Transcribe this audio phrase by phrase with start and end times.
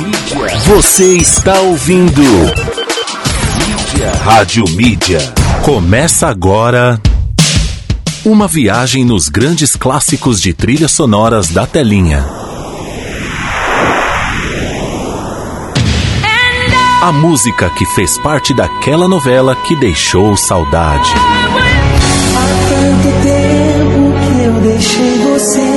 [0.00, 0.58] Mídia.
[0.66, 2.22] Você está ouvindo.
[2.22, 4.12] Mídia.
[4.24, 5.18] Rádio Mídia.
[5.62, 6.98] Começa agora.
[8.24, 12.24] Uma viagem nos grandes clássicos de trilhas sonoras da telinha.
[17.02, 21.12] A música que fez parte daquela novela que deixou saudade.
[22.36, 25.69] Há tanto tempo que eu deixei você.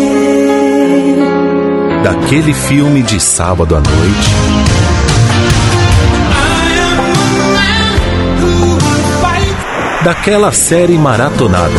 [2.03, 4.29] Daquele filme de sábado à noite.
[10.03, 11.71] Daquela série maratonada.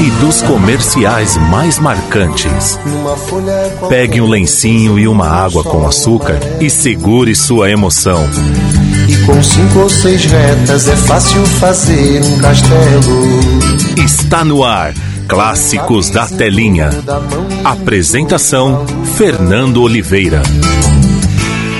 [0.00, 2.76] E dos comerciais mais marcantes.
[3.88, 8.28] Pegue um lencinho e uma água com açúcar e segure sua emoção.
[9.08, 13.40] E com cinco ou seis retas é fácil fazer um castelo.
[14.04, 14.92] Está no ar.
[15.28, 16.88] Clássicos da Telinha.
[17.62, 18.86] Apresentação:
[19.18, 20.40] Fernando Oliveira.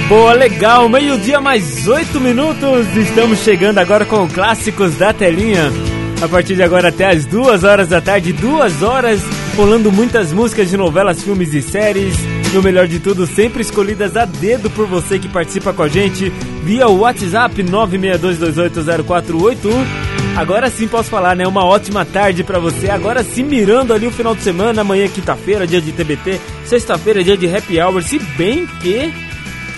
[0.06, 2.94] Boa, legal, meio-dia mais oito minutos.
[2.94, 5.72] Estamos chegando agora com clássicos da telinha.
[6.20, 9.22] A partir de agora até as duas horas da tarde, duas horas,
[9.56, 12.16] rolando muitas músicas de novelas, filmes e séries.
[12.52, 15.88] E o melhor de tudo, sempre escolhidas a dedo por você que participa com a
[15.88, 16.30] gente
[16.62, 20.07] via o WhatsApp 962280481.
[20.36, 21.46] Agora sim posso falar, né?
[21.46, 22.88] Uma ótima tarde pra você.
[22.90, 27.24] Agora sim, mirando ali o final de semana, amanhã é quinta-feira, dia de TBT, sexta-feira,
[27.24, 28.02] dia de happy hour.
[28.02, 29.12] Se bem que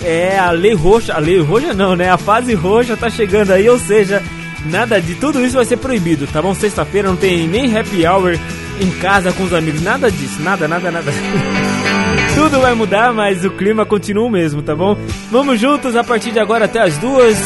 [0.03, 2.09] é, a lei roxa, a lei roxa não, né?
[2.09, 4.21] A fase roxa tá chegando aí, ou seja,
[4.65, 6.53] nada de tudo isso vai ser proibido, tá bom?
[6.53, 8.37] Sexta-feira não tem nem happy hour
[8.79, 11.11] em casa com os amigos, nada disso, nada, nada, nada.
[12.35, 14.97] tudo vai mudar, mas o clima continua o mesmo, tá bom?
[15.29, 17.37] Vamos juntos a partir de agora até as duas.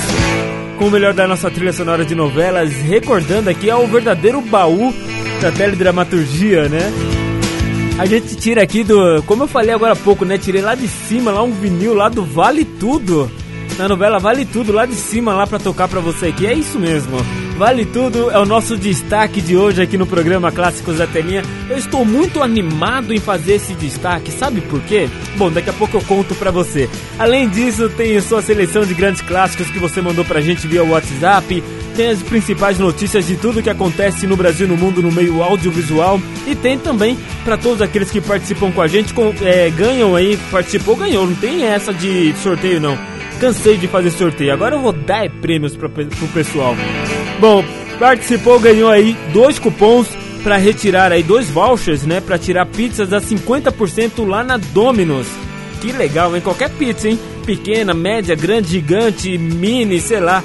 [0.77, 4.93] Com o melhor da nossa trilha sonora de novelas, recordando aqui é o verdadeiro baú
[5.41, 6.91] da teledramaturgia, né?
[7.97, 9.23] A gente tira aqui do.
[9.23, 10.37] Como eu falei agora há pouco, né?
[10.37, 13.31] Tirei lá de cima, lá um vinil lá do Vale Tudo.
[13.77, 16.45] Na novela Vale Tudo, lá de cima, lá pra tocar pra você aqui.
[16.45, 17.17] É isso mesmo.
[17.57, 21.41] Vale Tudo é o nosso destaque de hoje aqui no programa Clássicos da Telinha.
[21.69, 25.07] Eu estou muito animado em fazer esse destaque, sabe por quê?
[25.37, 26.89] Bom, daqui a pouco eu conto pra você.
[27.17, 31.63] Além disso, tem sua seleção de grandes clássicos que você mandou pra gente via WhatsApp.
[31.95, 35.41] Tem as principais notícias de tudo que acontece no Brasil e no mundo no meio
[35.41, 36.19] audiovisual.
[36.45, 40.37] E tem também para todos aqueles que participam com a gente, com, é, ganham aí,
[40.51, 41.25] participou, ganhou.
[41.25, 42.97] Não tem essa de sorteio não.
[43.39, 44.51] Cansei de fazer sorteio.
[44.51, 46.75] Agora eu vou dar prêmios pra, pro pessoal.
[47.39, 47.63] Bom,
[47.99, 50.07] participou, ganhou aí dois cupons
[50.43, 55.27] para retirar aí dois vouchers, né, para tirar pizzas a 50% lá na Domino's.
[55.81, 56.41] Que legal, hein?
[56.41, 57.19] Qualquer pizza, hein?
[57.45, 60.43] Pequena, média, grande, gigante, mini, sei lá.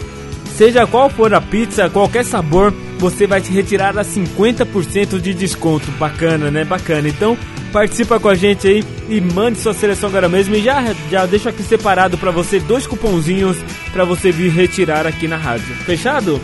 [0.56, 5.90] Seja qual for a pizza, qualquer sabor, você vai se retirar a 50% de desconto.
[5.92, 6.64] Bacana, né?
[6.64, 7.08] Bacana.
[7.08, 7.38] Então,
[7.72, 11.48] participa com a gente aí e mande sua seleção agora mesmo e já já deixo
[11.48, 13.56] aqui separado para você dois cupomzinhos
[13.92, 15.74] para você vir retirar aqui na rádio.
[15.86, 16.40] Fechado?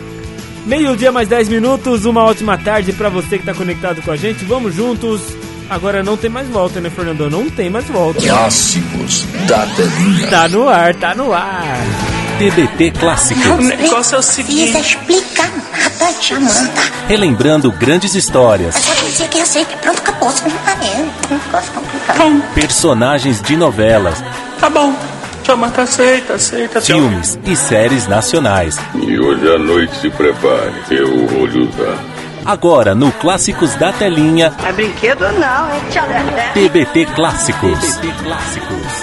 [0.67, 4.43] Meio-dia mais 10 minutos, uma ótima tarde para você que tá conectado com a gente.
[4.43, 5.21] Vamos juntos.
[5.69, 7.29] Agora não tem mais volta, né, Fernando?
[7.29, 8.21] Não tem mais volta.
[8.21, 10.27] Clássicos da Telinha.
[10.27, 11.77] Tá no ar, tá no ar.
[12.37, 13.45] TBT Clássicos.
[13.45, 14.71] O negócio é o seguinte.
[14.73, 16.81] precisa explicar nada, Jamanta.
[17.07, 19.75] Relembrando grandes histórias, É só dizer que aceita.
[19.77, 20.29] Pronto, acabou.
[20.29, 21.11] Você não tá vendo.
[21.31, 22.43] Um negócio complicado.
[22.53, 24.21] personagens de novelas,
[24.59, 24.93] Tá bom.
[25.47, 26.81] Jamanta aceita, aceita.
[26.81, 28.77] filmes e séries nacionais.
[28.95, 31.97] E hoje à noite se prepare, eu vou lhe usar.
[32.45, 36.03] Agora no Clássicos da Telinha, É brinquedo não, é tchau.
[36.53, 37.79] TBT Clássicos.
[37.79, 38.96] TBT Clássicos.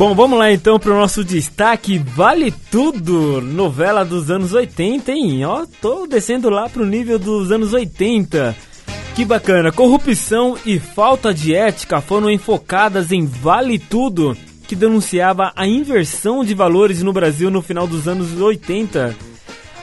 [0.00, 5.44] Bom, vamos lá então pro nosso destaque Vale Tudo, novela dos anos 80, hein?
[5.44, 8.56] Ó, tô descendo lá pro nível dos anos 80.
[9.14, 14.34] Que bacana, corrupção e falta de ética foram enfocadas em Vale Tudo,
[14.66, 19.14] que denunciava a inversão de valores no Brasil no final dos anos 80.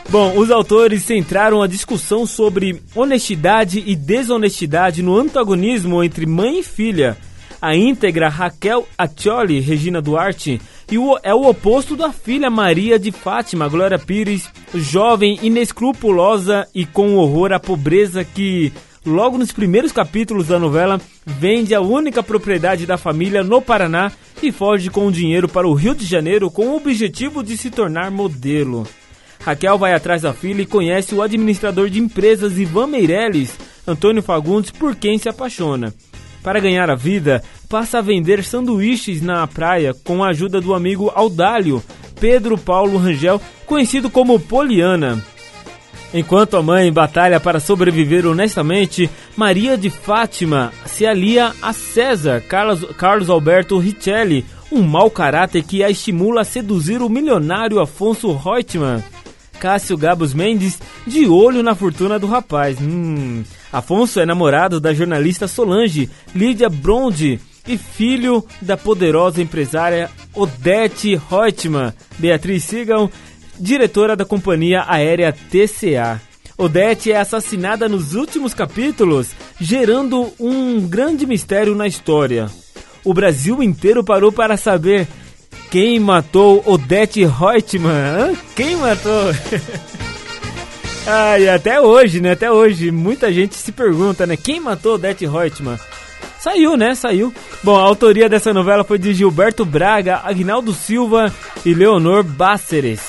[0.10, 6.64] Bom, os autores centraram a discussão sobre honestidade e desonestidade no antagonismo entre mãe e
[6.64, 7.16] filha.
[7.62, 10.62] A íntegra Raquel Accioli, Regina Duarte,
[10.92, 16.86] e o, é o oposto da filha Maria de Fátima, Glória Pires, jovem, inescrupulosa e
[16.86, 18.72] com horror à pobreza que,
[19.06, 24.12] logo nos primeiros capítulos da novela, vende a única propriedade da família no Paraná
[24.42, 27.72] e foge com o dinheiro para o Rio de Janeiro com o objetivo de se
[27.72, 28.88] tornar modelo.
[29.44, 33.58] Raquel vai atrás da filha e conhece o administrador de empresas Ivan Meirelles,
[33.88, 35.94] Antônio Fagundes, por quem se apaixona.
[36.44, 41.12] Para ganhar a vida, passa a vender sanduíches na praia com a ajuda do amigo
[41.14, 41.84] Audálio,
[42.20, 45.24] Pedro Paulo Rangel, conhecido como Poliana.
[46.14, 52.86] Enquanto a mãe batalha para sobreviver honestamente, Maria de Fátima se alia a César Carlos,
[52.98, 59.04] Carlos Alberto Richelli, um mau caráter que a estimula a seduzir o milionário Afonso Reutemann.
[59.60, 62.78] Cássio Gabos Mendes de olho na fortuna do rapaz.
[62.80, 71.16] Hum, Afonso é namorado da jornalista Solange Lídia Bronde e filho da poderosa empresária Odete
[71.30, 71.94] Reutemann.
[72.18, 73.10] Beatriz Sigam,
[73.60, 76.22] diretora da companhia aérea TCA.
[76.58, 82.50] Odete é assassinada nos últimos capítulos, gerando um grande mistério na história.
[83.04, 85.08] O Brasil inteiro parou para saber
[85.70, 88.36] quem matou Odete Reutemann.
[88.56, 89.34] Quem matou?
[91.10, 92.32] Ai, até hoje, né?
[92.34, 94.36] Até hoje, muita gente se pergunta, né?
[94.36, 95.80] Quem matou Odete Reutemann?
[96.38, 96.94] Saiu, né?
[96.96, 97.34] Saiu.
[97.64, 101.34] Bom, a autoria dessa novela foi de Gilberto Braga, Agnaldo Silva
[101.66, 103.00] e Leonor Báceres.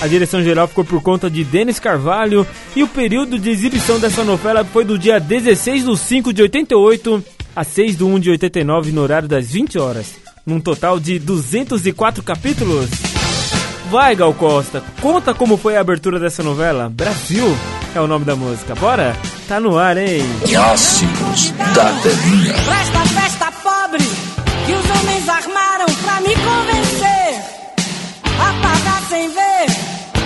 [0.00, 4.22] A direção geral ficou por conta de Denis Carvalho e o período de exibição dessa
[4.22, 7.24] novela foi do dia 16 de 5 de 88
[7.56, 10.14] a 6 de 1 de 89 no horário das 20 horas.
[10.46, 13.09] Num total de 204 capítulos.
[13.90, 16.88] Vai, Gal Costa, conta como foi a abertura dessa novela.
[16.88, 17.44] Brasil
[17.92, 18.72] é o nome da música.
[18.76, 19.16] Bora?
[19.48, 20.22] Tá no ar, hein?
[20.48, 22.54] Clássicos da telinha.
[22.54, 24.04] Presta festa pobre
[24.64, 27.42] que os homens armaram pra me convencer
[28.38, 29.66] a pagar sem ver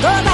[0.02, 0.33] toda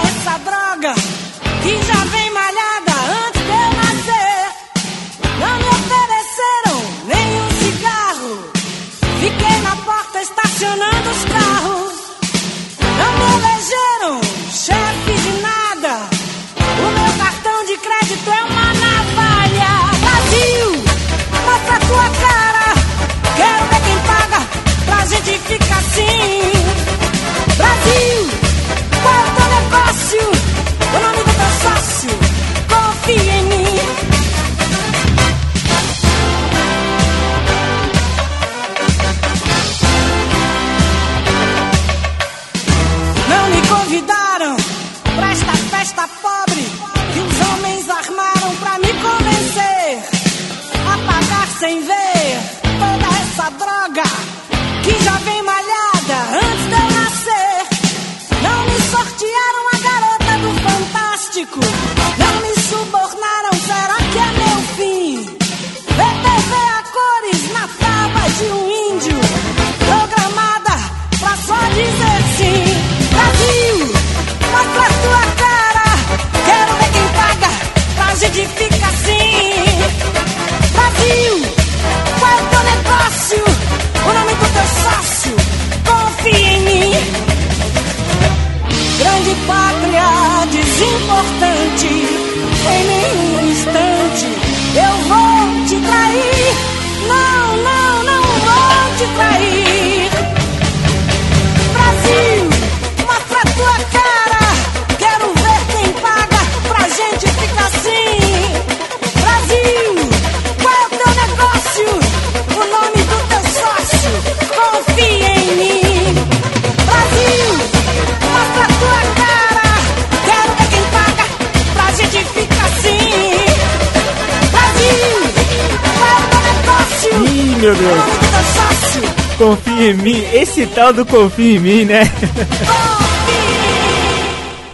[130.75, 132.11] tal do confia em mim, né?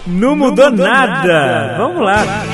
[0.06, 1.74] Não mudou, nada.
[1.78, 2.24] Vamos lá.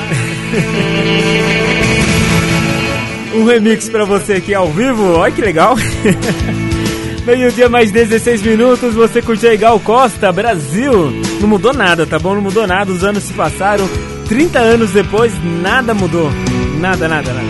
[3.35, 5.13] um remix pra você aqui ao vivo.
[5.13, 5.75] Olha que legal.
[7.25, 11.13] Meio-dia mais 16 minutos, você curtiu aí Gal Costa, Brasil.
[11.39, 12.35] Não mudou nada, tá bom?
[12.35, 13.87] Não mudou nada, os anos se passaram.
[14.27, 15.31] 30 anos depois,
[15.61, 16.29] nada mudou.
[16.79, 17.47] Nada, nada, nada.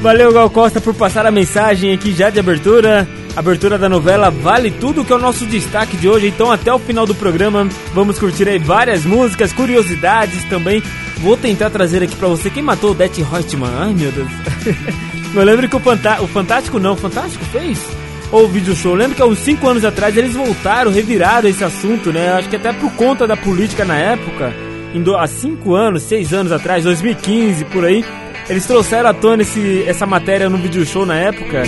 [0.00, 3.06] Valeu, Gal Costa, por passar a mensagem aqui já de abertura.
[3.36, 6.26] Abertura da novela Vale Tudo, que é o nosso destaque de hoje.
[6.26, 10.82] Então, até o final do programa, vamos curtir aí várias músicas, curiosidades também.
[11.18, 13.70] Vou tentar trazer aqui pra você quem matou o Death Reutemann.
[13.78, 14.30] Ai, meu Deus.
[15.34, 17.78] Eu lembro que o, Fanta o Fantástico não, o Fantástico fez?
[18.32, 18.92] Ou o vídeo show.
[18.92, 22.32] Eu lembro que há uns 5 anos atrás eles voltaram, reviraram esse assunto, né?
[22.32, 24.54] Acho que até por conta da política na época.
[25.18, 28.02] Há 5 anos, 6 anos atrás, 2015, por aí.
[28.48, 31.64] Eles trouxeram à tona esse, essa matéria no vídeo show na época.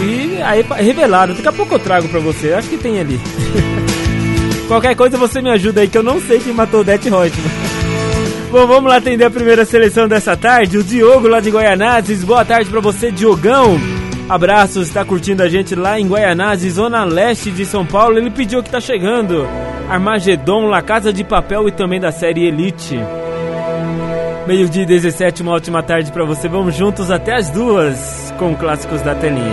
[0.00, 1.34] E aí revelaram.
[1.34, 2.52] Daqui a pouco eu trago pra você.
[2.52, 3.20] Acho que tem ali.
[4.68, 7.50] Qualquer coisa você me ajuda aí, que eu não sei quem matou o Death Reutemann.
[8.52, 10.78] Bom, vamos lá atender a primeira seleção dessa tarde.
[10.78, 12.22] O Diogo lá de Guaianazes.
[12.22, 13.78] Boa tarde pra você, Diogão.
[14.28, 18.16] Abraços, está curtindo a gente lá em Guaianazes, zona leste de São Paulo.
[18.16, 19.44] Ele pediu que tá chegando.
[19.88, 23.00] Armagedon, La Casa de Papel e também da série Elite.
[24.50, 26.48] Meio-dia 17, uma ótima tarde para você.
[26.48, 29.46] Vamos juntos até as duas com clássicos da telinha.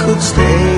[0.00, 0.77] could stay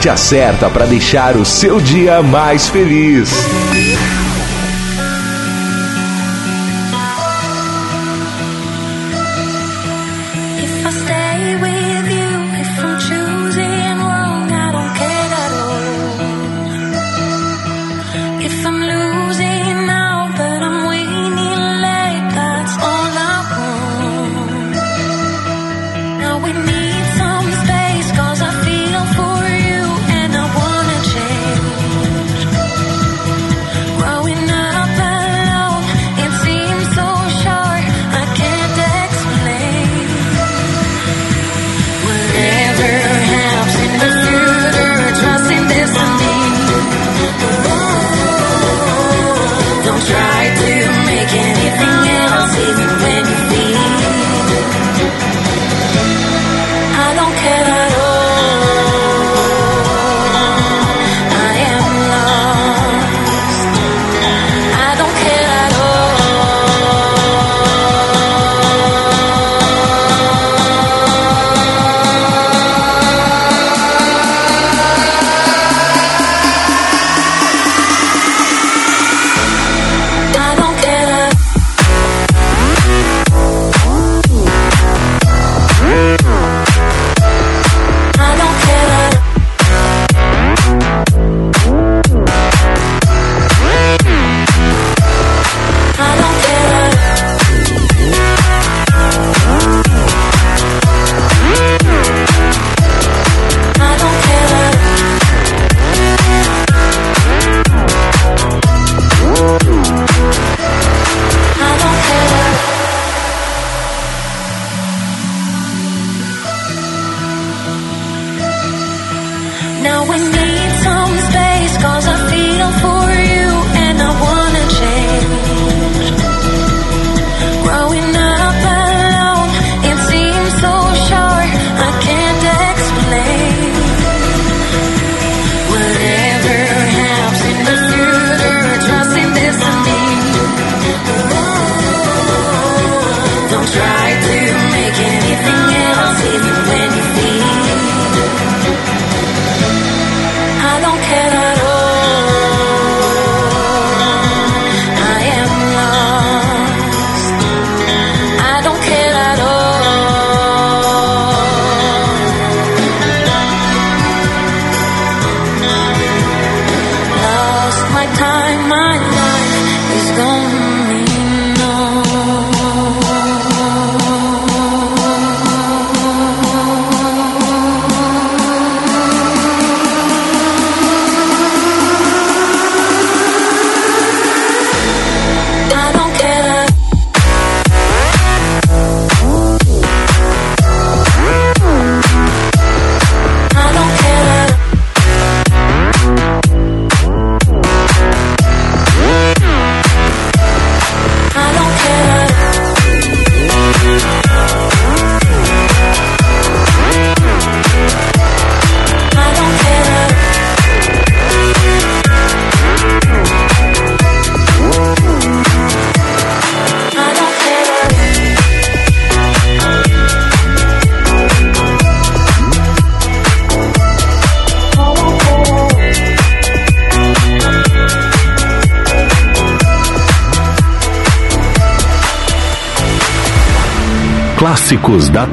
[0.00, 3.30] gente acerta para deixar o seu dia mais feliz.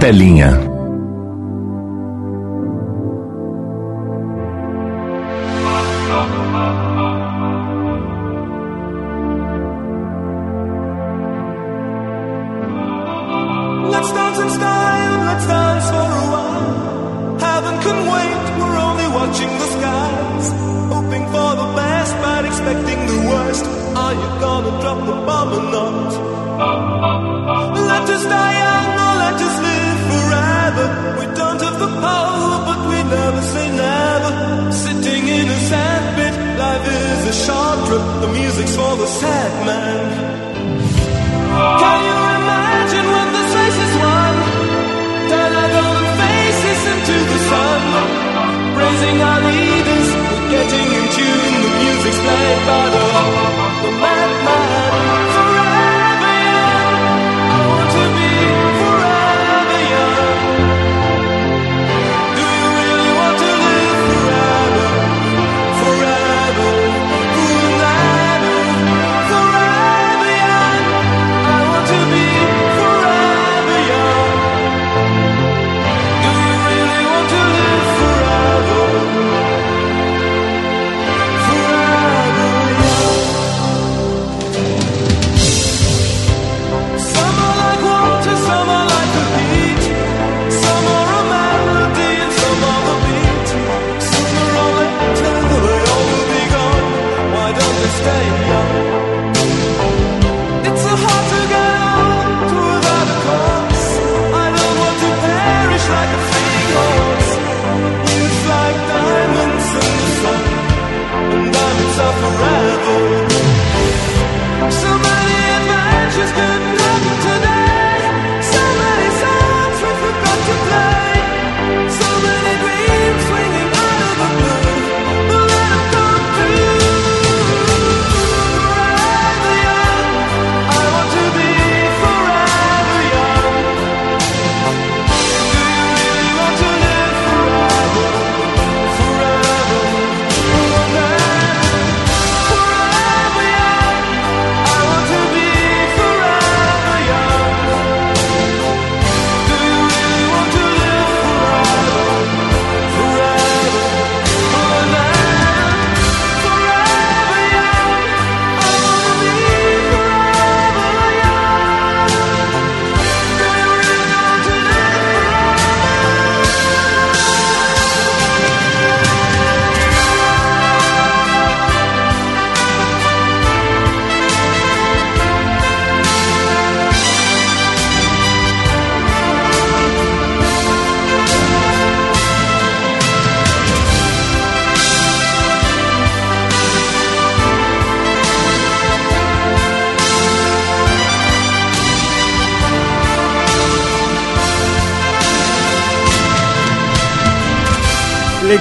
[0.07, 0.56] Telinha.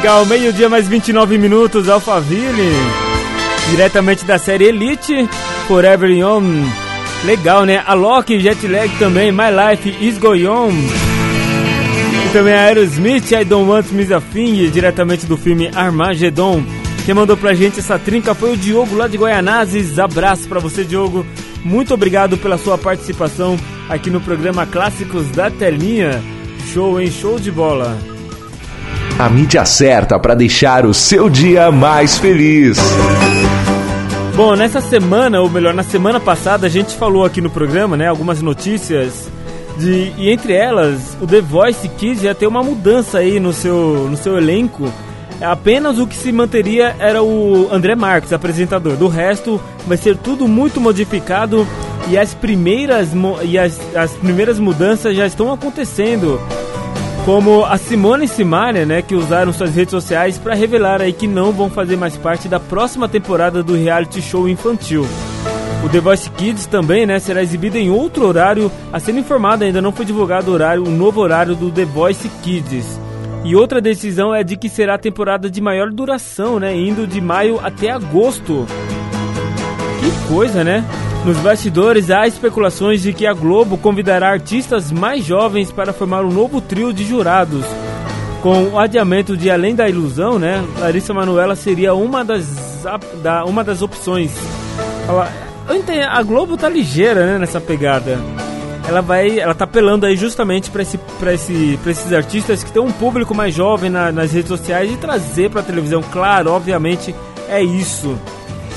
[0.07, 2.71] Legal, meio-dia mais 29 minutos, Alphaville.
[3.71, 5.29] Diretamente da série Elite,
[5.66, 6.64] Forever Young.
[7.25, 7.83] Legal, né?
[7.85, 10.71] A Loki, Jetlag também, My Life is Going On.
[10.71, 16.62] E também a Aerosmith, I Don't Want Miss a Thing, diretamente do filme Armageddon.
[17.05, 19.99] Quem mandou pra gente essa trinca foi o Diogo lá de Goianazes.
[19.99, 21.27] Abraço pra você, Diogo.
[21.64, 26.23] Muito obrigado pela sua participação aqui no programa Clássicos da Telinha.
[26.73, 27.11] Show, hein?
[27.11, 27.99] Show de bola.
[29.18, 32.76] A mídia certa para deixar o seu dia mais feliz.
[34.35, 38.09] Bom, nessa semana, ou melhor, na semana passada, a gente falou aqui no programa, né,
[38.09, 39.31] algumas notícias
[39.79, 44.07] de e entre elas, o The Voice Kids ia ter uma mudança aí no seu
[44.11, 44.92] no seu elenco.
[45.40, 48.96] Apenas o que se manteria era o André Marques, apresentador.
[48.96, 51.66] Do resto, vai ser tudo muito modificado
[52.09, 53.09] e as primeiras
[53.42, 56.38] e as, as primeiras mudanças já estão acontecendo
[57.27, 61.27] como a Simone e Simaria, né, que usaram suas redes sociais para revelar aí que
[61.27, 65.05] não vão fazer mais parte da próxima temporada do reality show infantil.
[65.85, 68.71] O The Voice Kids também, né, será exibido em outro horário.
[68.93, 72.29] A ser informado ainda não foi divulgado o horário, o novo horário do The Voice
[72.45, 73.01] Kids.
[73.45, 77.21] E outra decisão é de que será a temporada de maior duração, né, indo de
[77.21, 78.67] maio até agosto.
[79.99, 80.85] Que coisa, né?
[81.27, 86.31] Nos bastidores há especulações de que a Globo convidará artistas mais jovens para formar um
[86.31, 87.65] novo trio de jurados.
[88.41, 92.47] Com o adiamento de Além da Ilusão, né, Larissa Manoela seria uma das,
[93.25, 94.31] da, uma das opções.
[95.09, 95.29] Ela,
[96.12, 98.21] a Globo tá ligeira né, nessa pegada.
[98.87, 101.01] Ela vai, ela tá apelando aí justamente para esse,
[101.33, 105.51] esse, esses artistas que têm um público mais jovem na, nas redes sociais e trazer
[105.51, 106.05] para a televisão.
[106.12, 107.12] Claro, obviamente
[107.49, 108.17] é isso.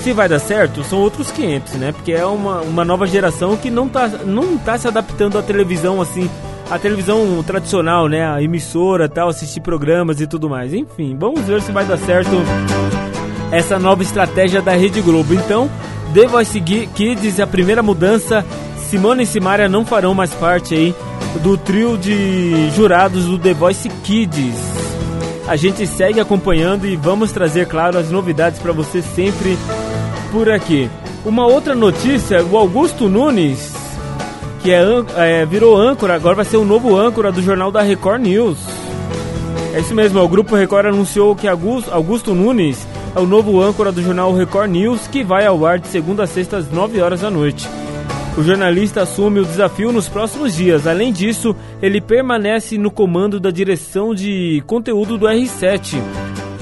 [0.01, 1.91] Se vai dar certo, são outros 500, né?
[1.91, 6.01] Porque é uma, uma nova geração que não tá, não tá se adaptando à televisão
[6.01, 6.29] assim,
[6.71, 8.25] a televisão tradicional, né?
[8.25, 10.73] A emissora tal, assistir programas e tudo mais.
[10.73, 12.31] Enfim, vamos ver se vai dar certo
[13.51, 15.33] essa nova estratégia da Rede Globo.
[15.33, 15.69] Então,
[16.13, 18.45] The Voice Kids, a primeira mudança,
[18.89, 20.95] Simone e Simaria não farão mais parte aí
[21.43, 24.55] do trio de jurados do The Voice Kids.
[25.47, 29.57] A gente segue acompanhando e vamos trazer, claro, as novidades para você sempre
[30.31, 30.89] por aqui.
[31.25, 33.73] Uma outra notícia, o Augusto Nunes,
[34.61, 34.83] que é,
[35.15, 38.57] é, virou âncora, agora vai ser o novo âncora do jornal da Record News.
[39.73, 43.91] É isso mesmo, o Grupo Record anunciou que Augusto, Augusto Nunes é o novo âncora
[43.91, 47.21] do jornal Record News, que vai ao ar de segunda a sexta às 9 horas
[47.21, 47.67] da noite.
[48.37, 50.87] O jornalista assume o desafio nos próximos dias.
[50.87, 56.01] Além disso, ele permanece no comando da direção de conteúdo do R7,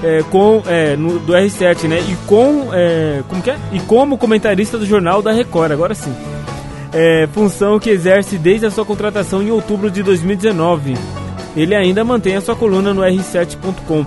[0.03, 1.99] é, com é, no, do R7, né?
[1.99, 3.57] E com é, como que é?
[3.71, 6.13] E como comentarista do jornal da Record, agora sim.
[6.93, 10.95] É, função que exerce desde a sua contratação em outubro de 2019.
[11.55, 14.05] Ele ainda mantém a sua coluna no R7.com.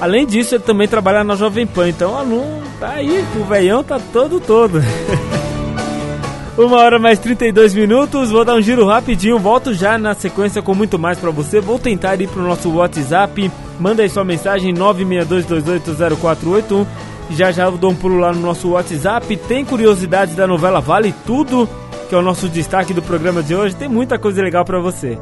[0.00, 1.88] Além disso, ele também trabalha na Jovem Pan.
[1.88, 4.80] Então, aluno, tá aí, o veião tá todo todo.
[6.56, 10.74] Uma hora mais 32 minutos, vou dar um giro rapidinho, volto já na sequência com
[10.74, 11.60] muito mais para você.
[11.60, 13.50] Vou tentar ir pro nosso WhatsApp,
[13.80, 16.86] manda aí sua mensagem 962280481.
[17.30, 19.36] Já já eu dou um pulo lá no nosso WhatsApp.
[19.36, 21.68] Tem curiosidades da novela Vale Tudo,
[22.08, 23.74] que é o nosso destaque do programa de hoje.
[23.74, 25.18] Tem muita coisa legal para você.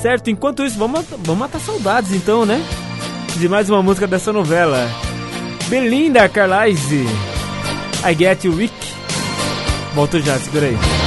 [0.00, 0.30] Certo?
[0.30, 2.64] Enquanto isso, vamos, vamos matar saudades então, né?
[3.36, 4.88] De mais uma música dessa novela.
[5.68, 7.06] Belinda Carlisle,
[8.08, 8.72] I Get You Weak.
[9.94, 10.97] Volto já, segura aí.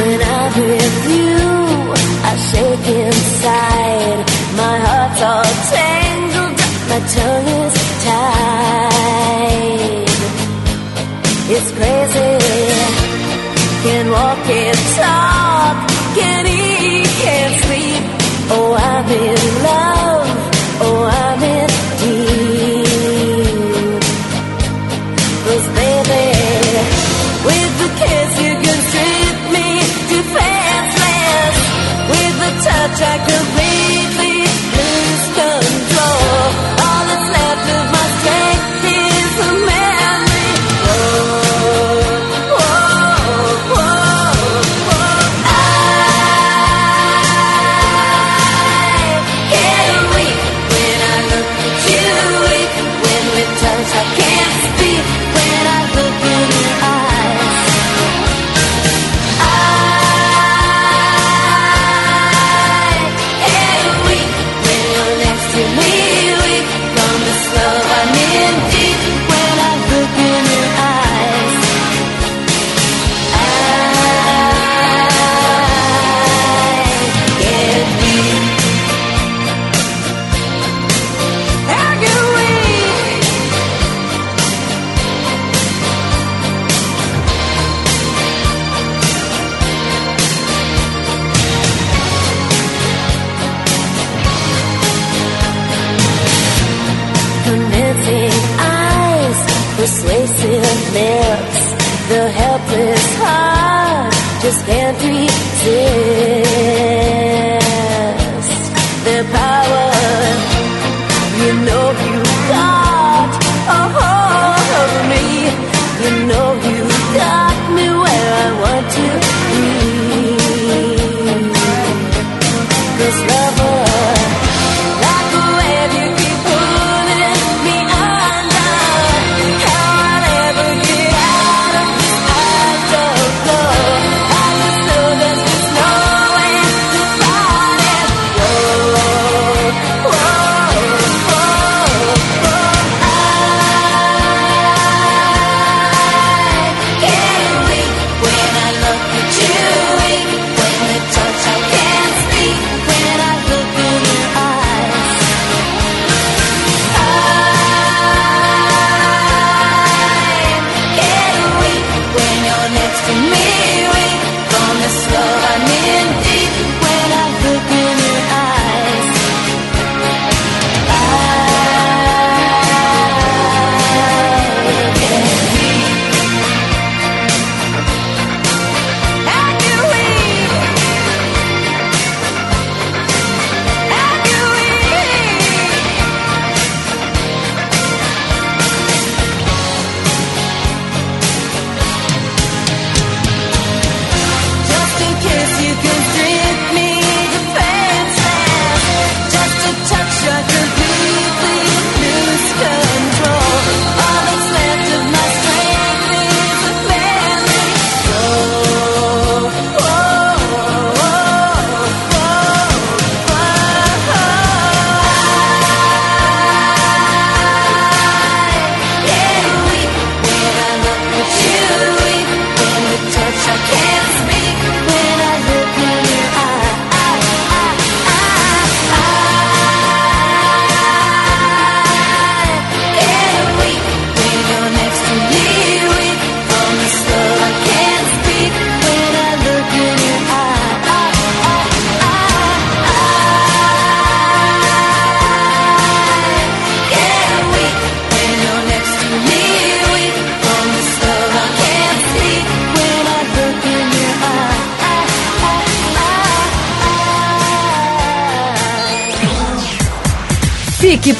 [0.00, 1.92] When I'm with you,
[2.24, 4.20] I shake inside.
[4.56, 5.89] My heart's all tangled,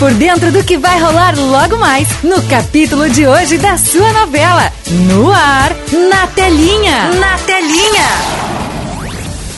[0.00, 4.72] por dentro do que vai rolar logo mais no capítulo de hoje da sua novela.
[5.06, 5.76] No ar,
[6.08, 7.12] na telinha.
[7.20, 8.40] Na telinha.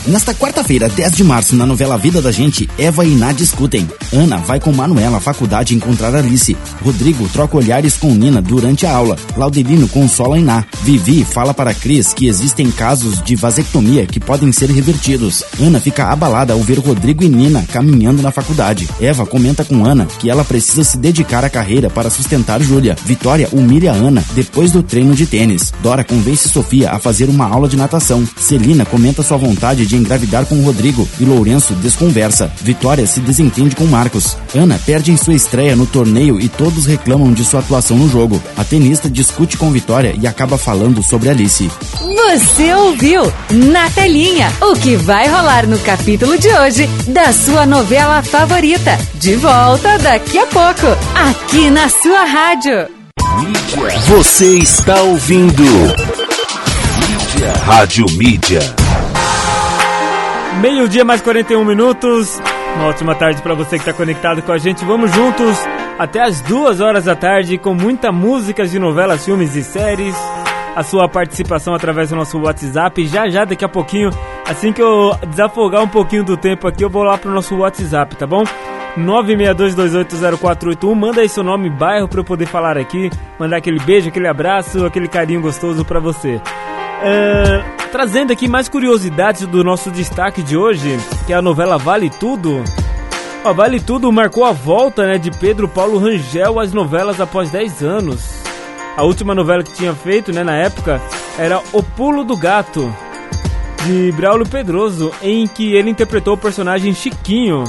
[0.05, 3.89] Nesta quarta-feira, 10 de março, na novela Vida da Gente, Eva e Iná discutem.
[4.13, 6.55] Ana vai com Manuela à faculdade encontrar Alice.
[6.83, 9.17] Rodrigo troca olhares com Nina durante a aula.
[9.35, 10.63] Laudelino consola Iná.
[10.83, 15.43] Vivi fala para Cris que existem casos de vasectomia que podem ser revertidos.
[15.59, 18.87] Ana fica abalada ao ver Rodrigo e Nina caminhando na faculdade.
[19.01, 22.95] Eva comenta com Ana que ela precisa se dedicar à carreira para sustentar Júlia.
[23.05, 25.73] Vitória humilha Ana depois do treino de tênis.
[25.81, 28.27] Dora convence Sofia a fazer uma aula de natação.
[28.37, 32.51] Celina comenta sua vontade de engravidar com Rodrigo e Lourenço desconversa.
[32.61, 34.35] Vitória se desentende com Marcos.
[34.53, 38.41] Ana perde em sua estreia no torneio e todos reclamam de sua atuação no jogo.
[38.57, 41.71] A tenista discute com Vitória e acaba falando sobre Alice.
[42.01, 48.21] Você ouviu na telinha o que vai rolar no capítulo de hoje da sua novela
[48.21, 48.99] favorita.
[49.15, 52.87] De volta daqui a pouco, aqui na sua rádio.
[54.07, 57.53] Você está ouvindo Mídia.
[57.65, 58.59] Rádio Mídia.
[60.59, 62.39] Meio-dia mais 41 minutos.
[62.75, 64.83] Uma ótima tarde para você que está conectado com a gente.
[64.83, 65.57] Vamos juntos
[65.97, 70.15] até as duas horas da tarde com muita músicas de novelas, filmes e séries.
[70.75, 73.05] A sua participação através do nosso WhatsApp.
[73.05, 74.09] Já já, daqui a pouquinho,
[74.47, 78.15] assim que eu desafogar um pouquinho do tempo aqui, eu vou lá pro nosso WhatsApp,
[78.15, 78.43] tá bom?
[78.97, 80.95] 962280481.
[80.95, 83.11] Manda aí seu nome e bairro para eu poder falar aqui.
[83.39, 86.41] Mandar aquele beijo, aquele abraço, aquele carinho gostoso para você.
[87.05, 87.61] É,
[87.91, 92.63] trazendo aqui mais curiosidades do nosso destaque de hoje, que é a novela Vale Tudo.
[93.43, 97.83] Ó, vale Tudo marcou a volta né, de Pedro Paulo Rangel às novelas após 10
[97.83, 98.41] anos.
[98.95, 101.01] A última novela que tinha feito né, na época
[101.37, 102.95] era O Pulo do Gato,
[103.85, 107.65] de Braulio Pedroso, em que ele interpretou o personagem Chiquinho.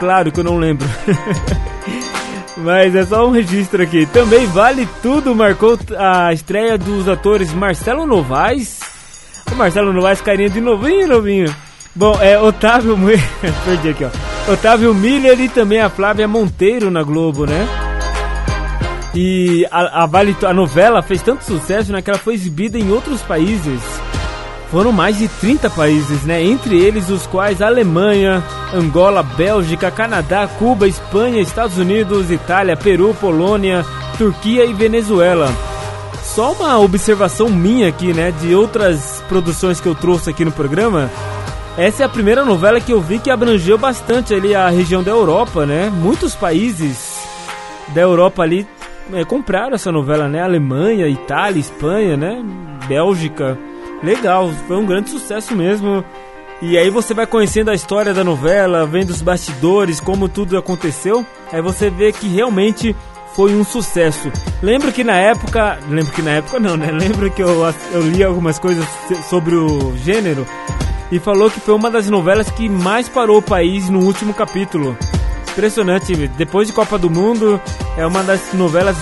[0.00, 0.88] Claro que eu não lembro.
[2.56, 4.06] Mas é só um registro aqui.
[4.06, 8.80] Também Vale Tudo marcou a estreia dos atores Marcelo Novaes.
[9.50, 11.54] O Marcelo Novaes, carinha de novinho, novinho.
[11.94, 12.96] Bom, é Otávio.
[13.64, 14.52] Perdi aqui, ó.
[14.52, 17.68] Otávio Miller e também a Flávia Monteiro na Globo, né?
[19.14, 22.90] E a, a, vale, a novela fez tanto sucesso né, que ela foi exibida em
[22.90, 23.80] outros países.
[24.72, 26.42] Foram mais de 30 países, né?
[26.42, 33.84] Entre eles os quais Alemanha, Angola, Bélgica, Canadá, Cuba, Espanha, Estados Unidos, Itália, Peru, Polônia,
[34.16, 35.52] Turquia e Venezuela.
[36.22, 41.10] Só uma observação minha aqui, né, de outras produções que eu trouxe aqui no programa.
[41.76, 45.10] Essa é a primeira novela que eu vi que abrangeu bastante ali a região da
[45.10, 45.92] Europa, né?
[45.94, 47.22] Muitos países
[47.88, 48.66] da Europa ali
[49.12, 50.40] é, compraram essa novela, né?
[50.40, 52.42] Alemanha, Itália, Espanha, né?
[52.88, 53.58] Bélgica.
[54.02, 56.04] Legal, foi um grande sucesso mesmo.
[56.60, 61.26] E aí você vai conhecendo a história da novela, vendo os bastidores, como tudo aconteceu.
[61.52, 62.94] Aí você vê que realmente
[63.34, 64.30] foi um sucesso.
[64.62, 66.90] Lembro que na época, lembro que na época não, né?
[66.92, 68.86] Lembro que eu, eu li algumas coisas
[69.28, 70.46] sobre o gênero
[71.10, 74.96] e falou que foi uma das novelas que mais parou o país no último capítulo.
[75.50, 77.60] Impressionante, depois de Copa do Mundo,
[77.96, 78.96] é uma das novelas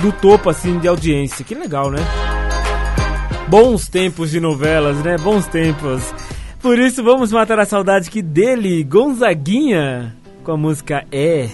[0.00, 1.44] do topo assim de audiência.
[1.44, 1.98] Que legal, né?
[3.52, 5.18] Bons tempos de novelas, né?
[5.18, 6.02] Bons tempos.
[6.58, 11.50] Por isso vamos matar a saudade que dele, Gonzaguinha, com a música É.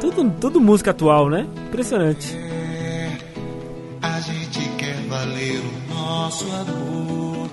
[0.00, 1.48] Tudo, tudo música atual, né?
[1.66, 2.36] Impressionante.
[2.36, 3.08] É,
[4.00, 7.50] a gente quer valer o nosso amor.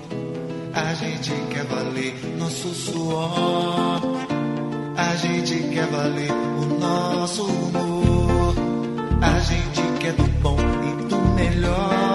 [0.72, 4.00] A gente quer valer nosso suor.
[4.96, 8.54] A gente quer valer o nosso humor.
[9.20, 12.07] A gente quer do bom e do melhor.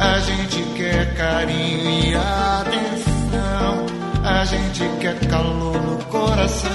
[0.00, 3.86] A gente quer carinho e atenção.
[4.24, 6.70] A gente quer calor no coração.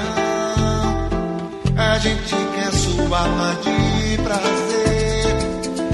[1.76, 5.26] A gente quer sua de prazer.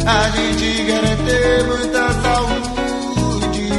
[0.05, 3.69] A gente quer ter muita saúde.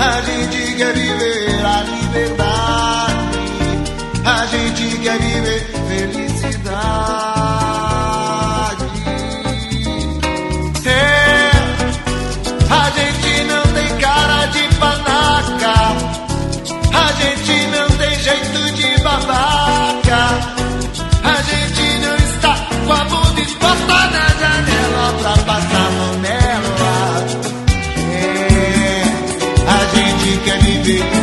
[0.00, 3.16] A gente quer viver a liberdade.
[4.24, 6.35] A gente quer viver felicidade.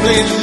[0.04, 0.43] Viver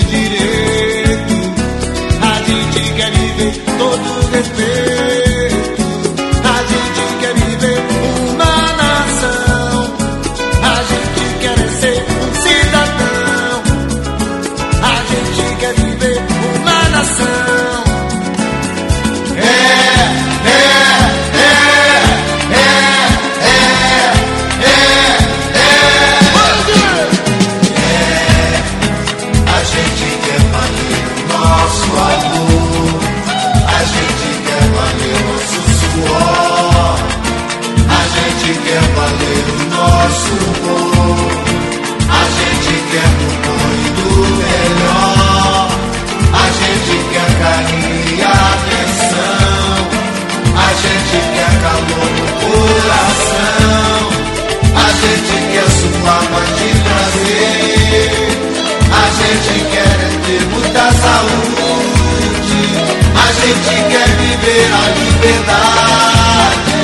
[63.51, 66.75] gente quer viver a liberdade.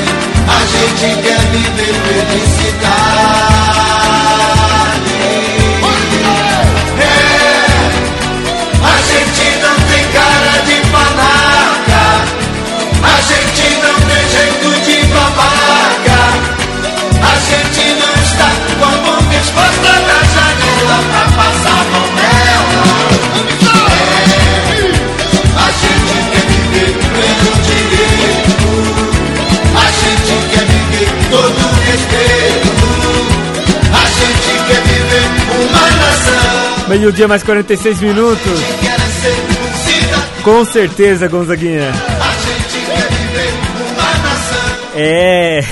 [0.48, 3.85] A gente quer viver felicidade.
[36.88, 38.60] Meio-dia mais 46 minutos.
[40.42, 41.90] Com certeza, Gonzaguinha.
[44.94, 45.62] É,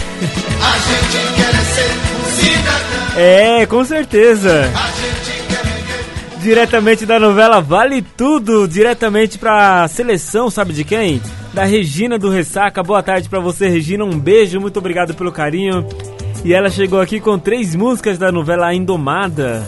[3.17, 4.71] é, com certeza.
[6.43, 11.23] Diretamente da novela Vale Tudo, diretamente pra seleção, sabe de quem?
[11.55, 12.83] Da Regina do Ressaca.
[12.83, 14.05] Boa tarde pra você, Regina.
[14.05, 15.87] Um beijo, muito obrigado pelo carinho.
[16.45, 19.67] E ela chegou aqui com três músicas da novela Indomada.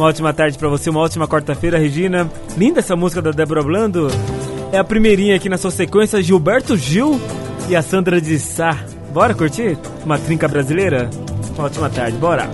[0.00, 2.26] Uma ótima tarde pra você, uma ótima quarta-feira, Regina.
[2.56, 4.08] Linda essa música da Débora Blando.
[4.72, 7.20] É a primeirinha aqui na sua sequência, Gilberto Gil
[7.68, 8.78] e a Sandra de Sá.
[9.12, 9.76] Bora curtir?
[10.02, 11.10] Uma trinca brasileira?
[11.54, 12.48] Uma ótima tarde, bora!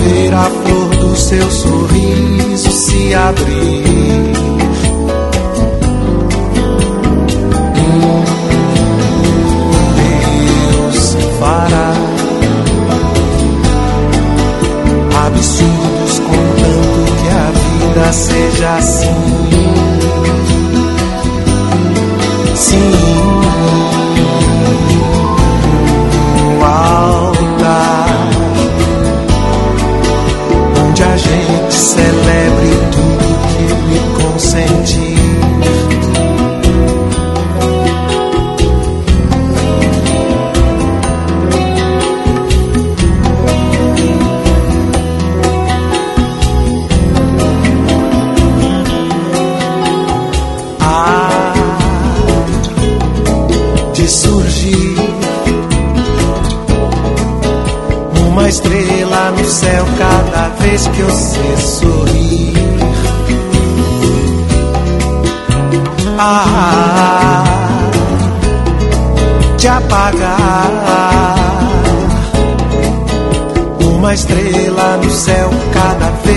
[0.00, 4.31] ver a flor do seu sorriso se abrir.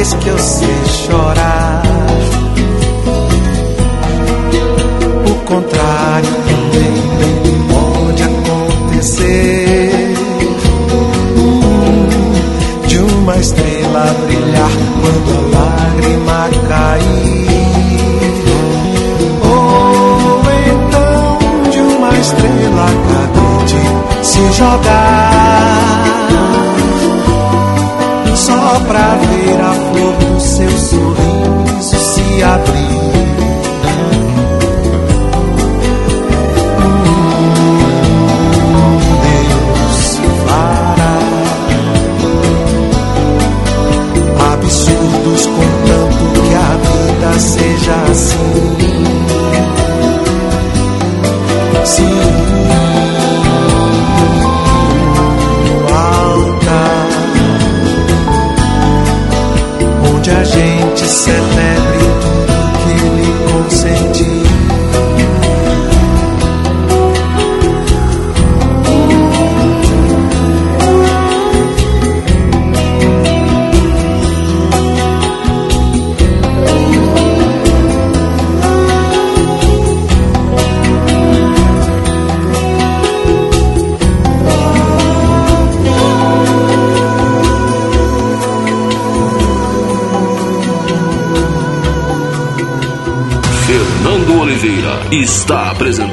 [0.06, 0.75] vez que eu sei.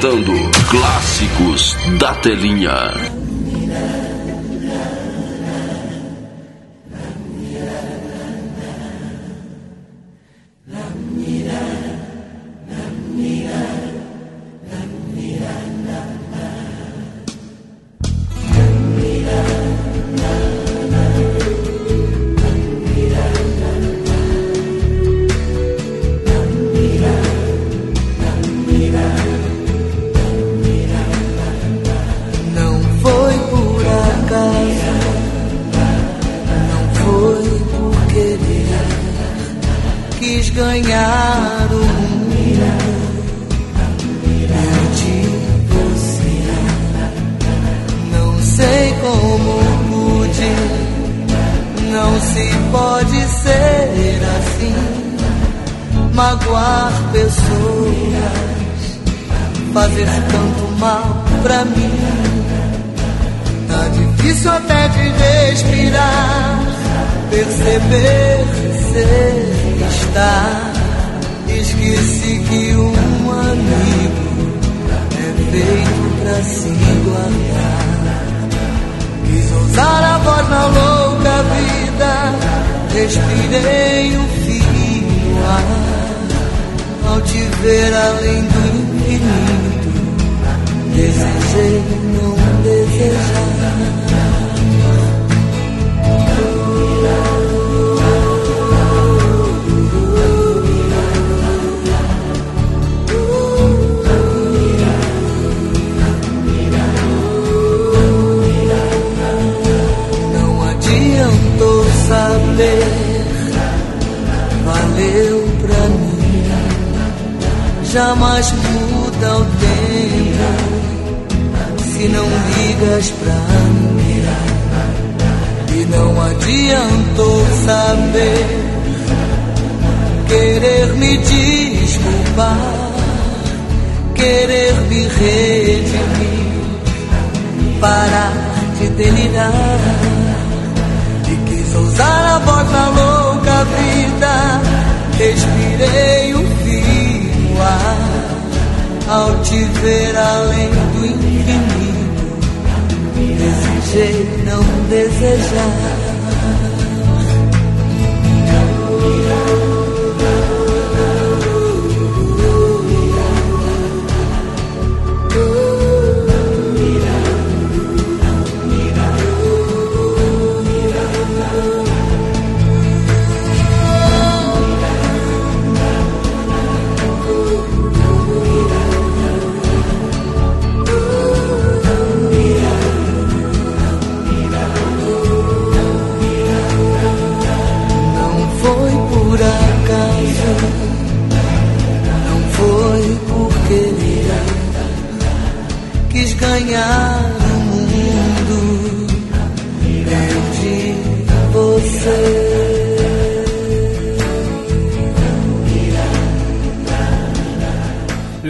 [0.02, 0.32] Apresentando
[0.68, 3.11] Clássicos da Telinha.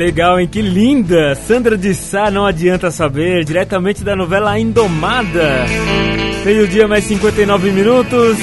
[0.03, 0.49] Legal, hein?
[0.49, 1.33] Que linda!
[1.37, 5.65] Sandra de Sá, não adianta saber, diretamente da novela Indomada.
[6.45, 8.37] Meio-dia mais 59 minutos.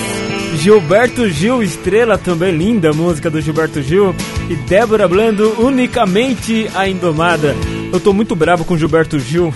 [0.55, 4.15] Gilberto Gil Estrela, também linda música do Gilberto Gil.
[4.49, 7.53] E Débora Blando, unicamente a Indomada.
[7.91, 9.53] Eu tô muito bravo com Gilberto Gil.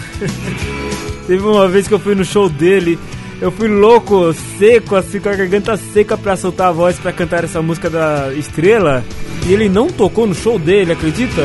[1.25, 2.99] Teve uma vez que eu fui no show dele,
[3.39, 7.45] eu fui louco, seco, assim, com a garganta seca pra soltar a voz pra cantar
[7.45, 9.05] essa música da Estrela.
[9.47, 11.43] E ele não tocou no show dele, acredita?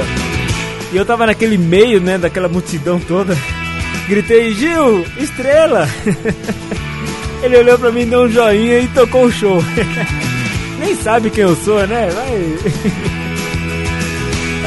[0.92, 3.36] E eu tava naquele meio, né, daquela multidão toda.
[4.08, 5.86] Gritei, Gil, Estrela!
[7.42, 9.62] Ele olhou pra mim, deu um joinha e tocou o show.
[10.80, 12.08] Nem sabe quem eu sou, né?
[12.10, 12.72] Vai.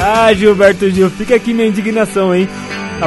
[0.00, 2.48] ah, Gilberto Gil, fica aqui minha indignação, hein?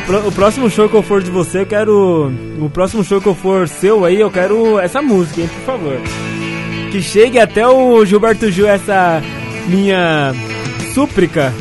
[0.05, 2.31] Pro- o próximo show que eu for de você, eu quero.
[2.59, 5.97] O próximo show que eu for seu aí, eu quero essa música, hein, por favor.
[6.91, 9.21] Que chegue até o Gilberto Gil essa
[9.67, 10.33] minha
[10.93, 11.53] súplica.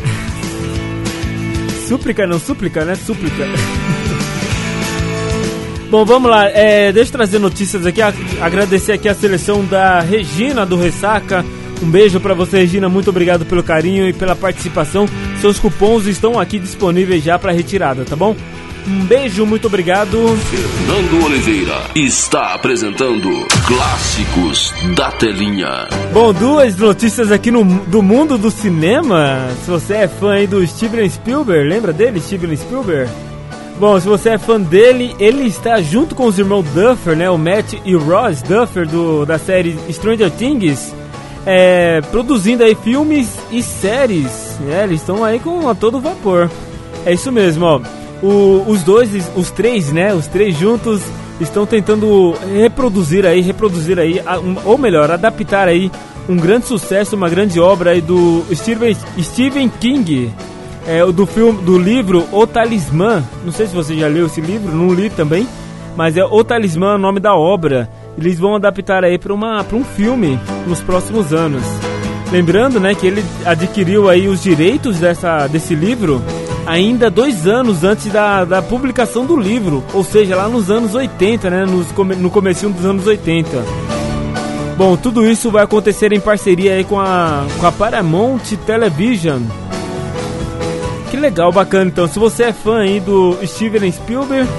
[1.84, 2.94] Súplica não, súplica, né?
[2.94, 3.44] Súplica.
[5.90, 6.48] Bom, vamos lá.
[6.48, 8.00] É, deixa eu trazer notícias aqui.
[8.40, 11.44] Agradecer aqui a seleção da Regina do Ressaca.
[11.82, 12.88] Um beijo pra você, Regina.
[12.88, 15.06] Muito obrigado pelo carinho e pela participação.
[15.40, 18.34] Seus cupons estão aqui disponíveis já para retirada, tá bom?
[18.86, 20.36] Um beijo, muito obrigado.
[20.50, 25.88] Fernando Oliveira está apresentando Clássicos da Telinha.
[26.12, 29.48] Bom, duas notícias aqui no, do mundo do cinema.
[29.64, 33.10] Se você é fã aí do Steven Spielberg, lembra dele, Steven Spielberg?
[33.78, 37.30] Bom, se você é fã dele, ele está junto com os irmãos Duffer, né?
[37.30, 40.94] O Matt e o Ross Duffer do, da série Stranger Things,
[41.46, 44.58] é, produzindo aí filmes e séries.
[44.60, 44.84] Né?
[44.84, 46.50] Eles estão aí com a todo vapor.
[47.06, 48.03] É isso mesmo, ó.
[48.24, 50.14] O, os dois, os três, né?
[50.14, 51.02] Os três juntos
[51.38, 54.20] estão tentando reproduzir aí, reproduzir aí,
[54.64, 55.90] ou melhor, adaptar aí
[56.28, 60.32] um grande sucesso, uma grande obra aí do Stephen, Stephen King,
[60.86, 63.22] é, do filme, do livro O Talismã.
[63.44, 65.46] Não sei se você já leu esse livro, não li também,
[65.94, 67.90] mas é O Talismã, o nome da obra.
[68.16, 71.62] Eles vão adaptar aí para uma para um filme nos próximos anos.
[72.32, 76.22] Lembrando, né, que ele adquiriu aí os direitos dessa desse livro
[76.66, 81.50] ainda dois anos antes da, da publicação do livro, ou seja, lá nos anos 80,
[81.50, 81.86] né, nos,
[82.18, 83.48] no começo dos anos 80.
[84.76, 89.42] Bom, tudo isso vai acontecer em parceria aí com a, com a Paramount Television.
[91.10, 91.90] Que legal, bacana.
[91.90, 94.50] Então, se você é fã aí do Steven Spielberg,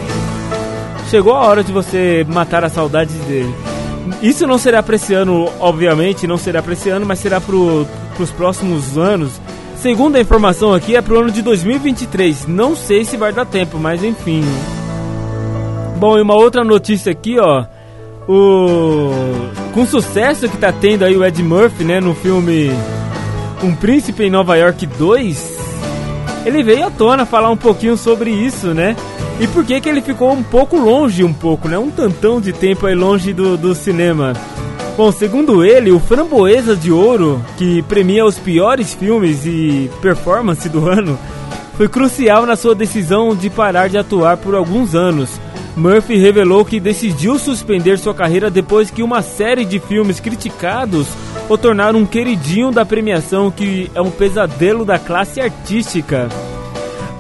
[1.10, 3.54] chegou a hora de você matar a saudade dele.
[4.22, 7.56] Isso não será para esse ano, obviamente, não será para esse ano, mas será para
[7.56, 9.34] os próximos anos.
[9.86, 12.48] Segundo a informação aqui, é pro ano de 2023.
[12.48, 14.44] Não sei se vai dar tempo, mas enfim.
[16.00, 17.66] Bom, e uma outra notícia aqui, ó.
[18.28, 19.12] O
[19.76, 22.72] com sucesso que tá tendo aí o Ed Murphy, né, no filme
[23.62, 25.60] Um Príncipe em Nova York 2,
[26.48, 28.96] ele veio à tona falar um pouquinho sobre isso, né?
[29.40, 31.78] E por que que ele ficou um pouco longe, um pouco, né?
[31.78, 34.34] Um tantão de tempo aí longe do, do cinema.
[34.98, 40.88] Bom, segundo ele, o Framboesa de Ouro, que premia os piores filmes e performance do
[40.88, 41.20] ano,
[41.76, 45.38] foi crucial na sua decisão de parar de atuar por alguns anos.
[45.76, 51.08] Murphy revelou que decidiu suspender sua carreira depois que uma série de filmes criticados
[51.50, 56.30] o tornaram um queridinho da premiação que é um pesadelo da classe artística.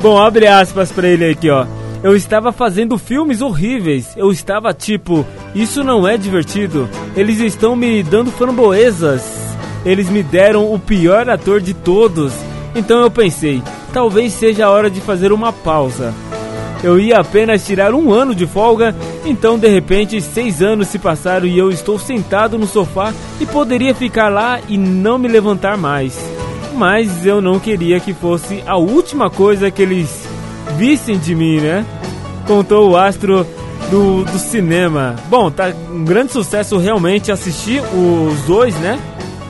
[0.01, 1.65] Bom, abre aspas para ele aqui, ó.
[2.01, 4.13] Eu estava fazendo filmes horríveis.
[4.15, 6.89] Eu estava tipo, isso não é divertido.
[7.15, 9.23] Eles estão me dando framboesas.
[9.85, 12.33] Eles me deram o pior ator de todos.
[12.75, 16.13] Então eu pensei, talvez seja a hora de fazer uma pausa.
[16.83, 18.93] Eu ia apenas tirar um ano de folga,
[19.23, 23.95] então de repente seis anos se passaram e eu estou sentado no sofá e poderia
[23.95, 26.19] ficar lá e não me levantar mais.
[26.75, 30.27] Mas eu não queria que fosse a última coisa que eles
[30.77, 31.85] vissem de mim, né?
[32.45, 33.47] Contou o astro
[33.89, 35.15] do, do cinema.
[35.29, 38.99] Bom, tá um grande sucesso realmente assistir os dois, né?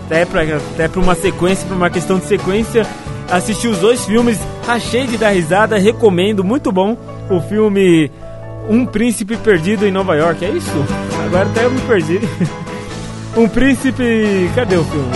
[0.05, 2.85] Até pra, até pra uma sequência, pra uma questão de sequência.
[3.29, 6.95] Assisti os dois filmes, achei de dar risada, recomendo, muito bom.
[7.29, 8.11] O filme
[8.69, 10.85] Um Príncipe Perdido em Nova York, é isso?
[11.25, 12.19] Agora até eu me perdi.
[13.35, 14.51] um Príncipe.
[14.53, 15.09] Cadê o filme?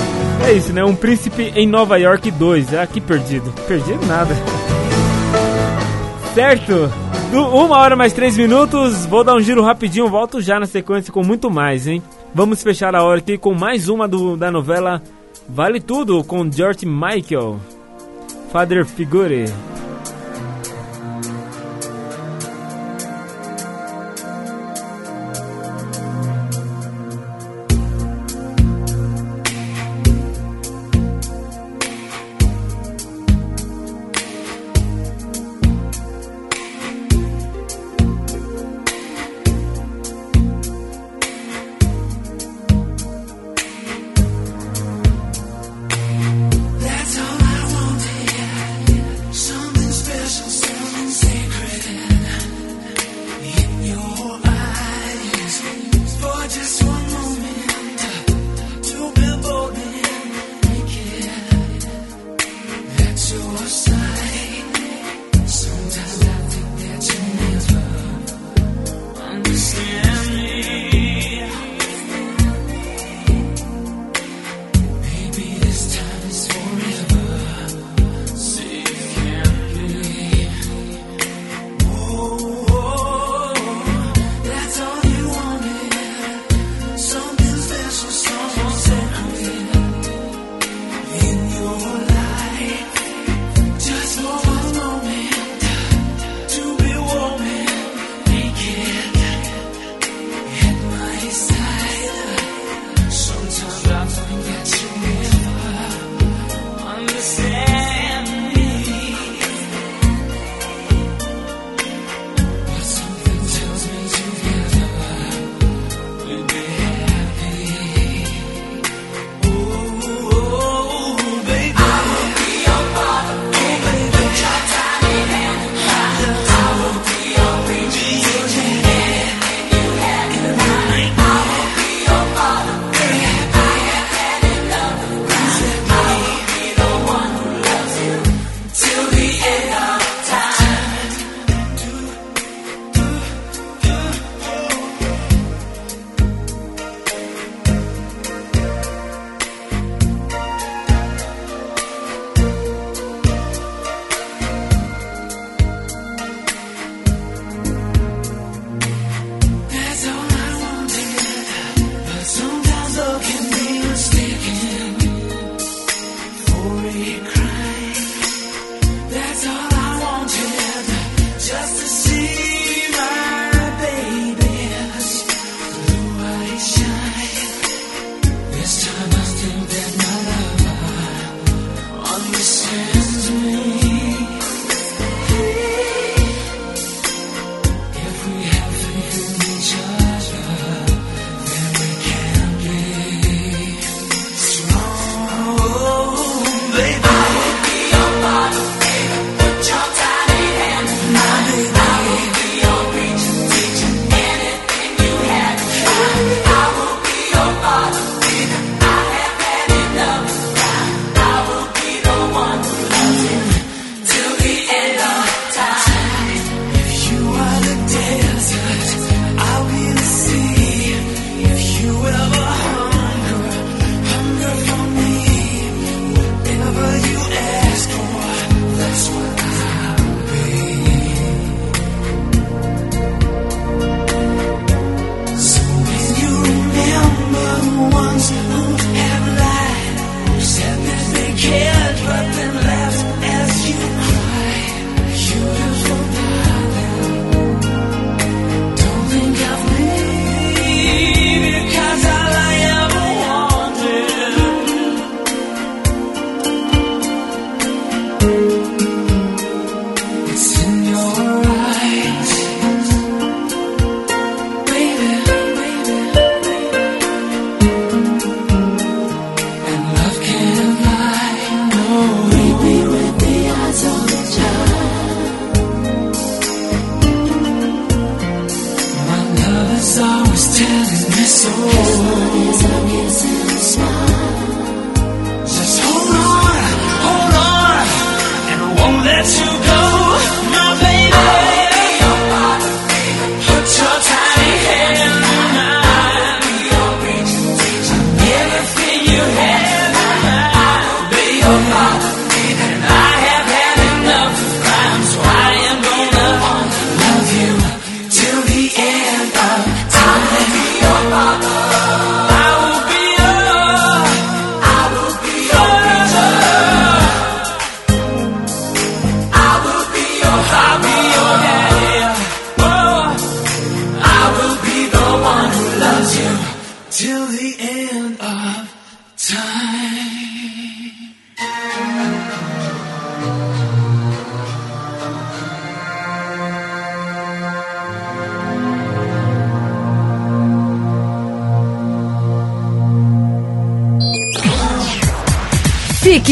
[0.48, 0.84] É isso, né?
[0.84, 2.74] Um Príncipe em Nova York 2.
[2.74, 3.54] Ah, que perdido.
[3.68, 4.34] Perdido nada.
[6.34, 6.92] certo?
[7.32, 11.24] Uma hora mais três minutos, vou dar um giro rapidinho, volto já na sequência com
[11.24, 12.02] muito mais, hein?
[12.34, 15.00] Vamos fechar a hora aqui com mais uma do, da novela
[15.48, 17.60] Vale Tudo com George Michael,
[18.52, 19.46] Father Figure.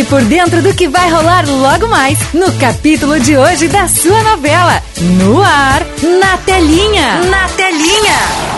[0.09, 4.81] Por dentro do que vai rolar logo mais no capítulo de hoje da sua novela.
[5.01, 5.85] No ar,
[6.19, 7.21] na telinha.
[7.29, 8.56] Na telinha.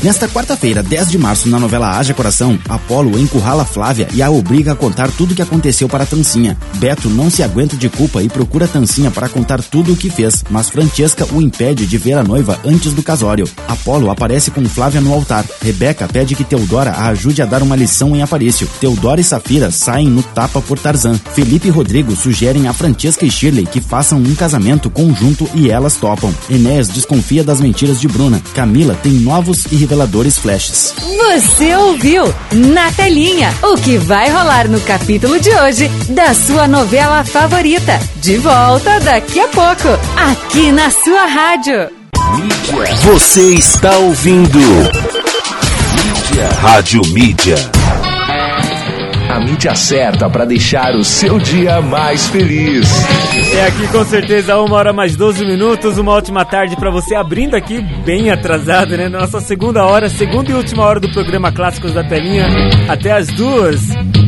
[0.00, 4.72] Nesta quarta-feira, 10 de março, na novela Haja Coração, Apolo encurrala Flávia e a obriga
[4.72, 6.56] a contar tudo o que aconteceu para Tancinha.
[6.76, 10.44] Beto não se aguenta de culpa e procura Tancinha para contar tudo o que fez,
[10.50, 13.48] mas Francesca o impede de ver a noiva antes do casório.
[13.66, 15.44] Apolo aparece com Flávia no altar.
[15.60, 18.68] Rebeca pede que Teodora a ajude a dar uma lição em Aparício.
[18.80, 21.18] Teodora e Safira saem no tapa por Tarzan.
[21.34, 25.96] Felipe e Rodrigo sugerem a Francesca e Shirley que façam um casamento conjunto e elas
[25.96, 26.32] topam.
[26.48, 28.40] Enéas desconfia das mentiras de Bruna.
[28.54, 30.94] Camila tem novos e reveladores flashes.
[31.16, 32.22] Você ouviu
[32.52, 37.98] na telinha o que vai rolar no capítulo de hoje da sua novela favorita.
[38.16, 41.88] De volta daqui a pouco, aqui na sua rádio.
[43.02, 46.48] Você está ouvindo Mídia.
[46.60, 47.56] Rádio Mídia.
[49.38, 52.90] A mídia certa para deixar o seu dia mais feliz.
[53.54, 57.54] É aqui com certeza uma hora mais 12 minutos, uma ótima tarde para você abrindo
[57.54, 59.08] aqui bem atrasado, né?
[59.08, 62.48] Nossa segunda hora, segunda e última hora do programa Clássicos da Telinha,
[62.88, 63.80] até as duas.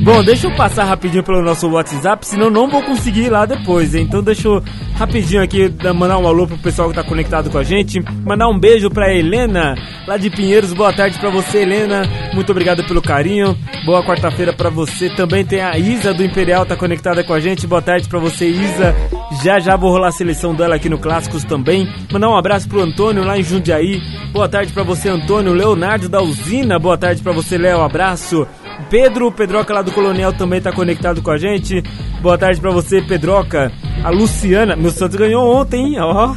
[0.03, 3.95] Bom, deixa eu passar rapidinho pelo nosso WhatsApp, senão não vou conseguir ir lá depois?
[3.95, 4.63] Então deixa eu
[4.95, 8.59] rapidinho aqui mandar um alô pro pessoal que tá conectado com a gente, mandar um
[8.59, 9.75] beijo pra Helena,
[10.07, 10.73] lá de Pinheiros.
[10.73, 12.03] Boa tarde para você, Helena.
[12.33, 13.57] Muito obrigado pelo carinho.
[13.85, 15.11] Boa quarta-feira para você.
[15.11, 17.67] Também tem a Isa do Imperial tá conectada com a gente.
[17.67, 18.97] Boa tarde para você, Isa.
[19.43, 21.87] Já já vou rolar a seleção dela aqui no Clássicos também.
[22.11, 24.01] Mandar um abraço pro Antônio lá em Jundiaí.
[24.33, 25.53] Boa tarde para você, Antônio.
[25.53, 26.79] Leonardo da Usina.
[26.79, 27.83] Boa tarde para você, Léo.
[27.83, 28.47] Abraço.
[28.91, 31.81] Pedro, Pedroca lá do Colonial também tá conectado com a gente.
[32.21, 33.71] Boa tarde para você, Pedroca.
[34.03, 36.35] A Luciana, meu Santos ganhou ontem, ó.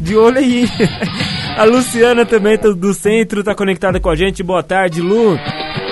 [0.00, 0.68] De olho aí.
[1.56, 4.42] A Luciana também do centro tá conectada com a gente.
[4.42, 5.38] Boa tarde, Lu.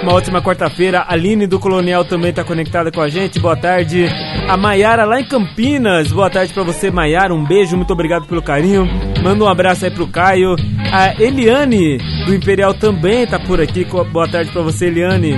[0.02, 1.00] Uma ótima quarta-feira.
[1.00, 3.38] A Aline do Colonial também tá conectada com a gente.
[3.38, 4.06] Boa tarde.
[4.48, 6.10] A Maiara lá em Campinas.
[6.10, 7.34] Boa tarde para você, Maiara.
[7.34, 8.88] Um beijo, muito obrigado pelo carinho.
[9.22, 10.56] Manda um abraço aí pro Caio.
[10.90, 13.84] A Eliane do Imperial também tá por aqui.
[13.84, 15.36] Boa tarde para você, Eliane.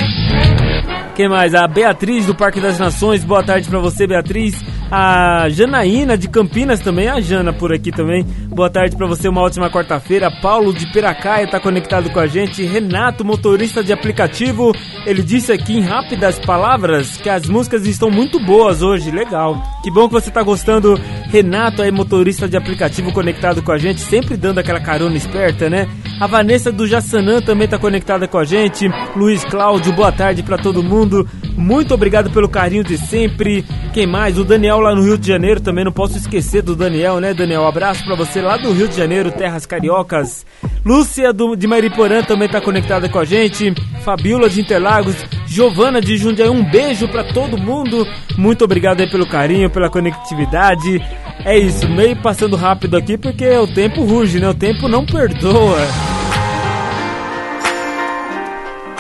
[1.17, 1.55] Quem mais?
[1.55, 3.25] A Beatriz do Parque das Nações.
[3.25, 4.55] Boa tarde para você, Beatriz.
[4.95, 7.09] A Janaína de Campinas também.
[7.09, 8.25] A Jana por aqui também.
[8.51, 10.31] Boa tarde para você, uma ótima quarta-feira.
[10.43, 12.63] Paulo de Piracaia tá conectado com a gente.
[12.63, 14.71] Renato, motorista de aplicativo.
[15.07, 19.11] Ele disse aqui em rápidas palavras que as músicas estão muito boas hoje.
[19.11, 19.63] Legal.
[19.83, 21.01] Que bom que você tá gostando.
[21.31, 24.03] Renato aí, motorista de aplicativo conectado com a gente.
[24.03, 25.89] Sempre dando aquela carona esperta, né?
[26.21, 28.91] A Vanessa do Jassanã também tá conectada com a gente.
[29.17, 31.27] Luiz Cláudio, boa tarde para todo mundo.
[31.57, 33.65] Muito obrigado pelo carinho de sempre.
[33.93, 34.39] Quem mais?
[34.39, 37.67] O Daniel lá no Rio de Janeiro também não posso esquecer do Daniel, né, Daniel?
[37.67, 40.47] Abraço para você lá do Rio de Janeiro, terras cariocas.
[40.85, 43.73] Lúcia do, de Mariporã também tá conectada com a gente.
[44.03, 45.15] Fabiola de Interlagos,
[45.47, 48.07] Giovana de Jundiaí, um beijo para todo mundo.
[48.37, 51.01] Muito obrigado aí pelo carinho, pela conectividade.
[51.45, 54.49] É isso, meio passando rápido aqui porque o tempo ruge, né?
[54.49, 55.79] O tempo não perdoa.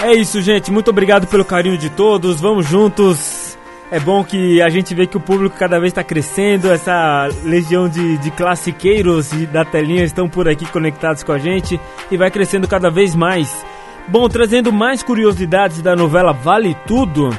[0.03, 0.73] É isso, gente.
[0.73, 2.41] Muito obrigado pelo carinho de todos.
[2.41, 3.57] Vamos juntos.
[3.89, 6.73] É bom que a gente vê que o público cada vez está crescendo.
[6.73, 11.81] Essa legião de, de classiqueiros e da telinha estão por aqui conectados com a gente
[12.11, 13.65] e vai crescendo cada vez mais.
[14.09, 17.31] Bom, trazendo mais curiosidades da novela Vale Tudo.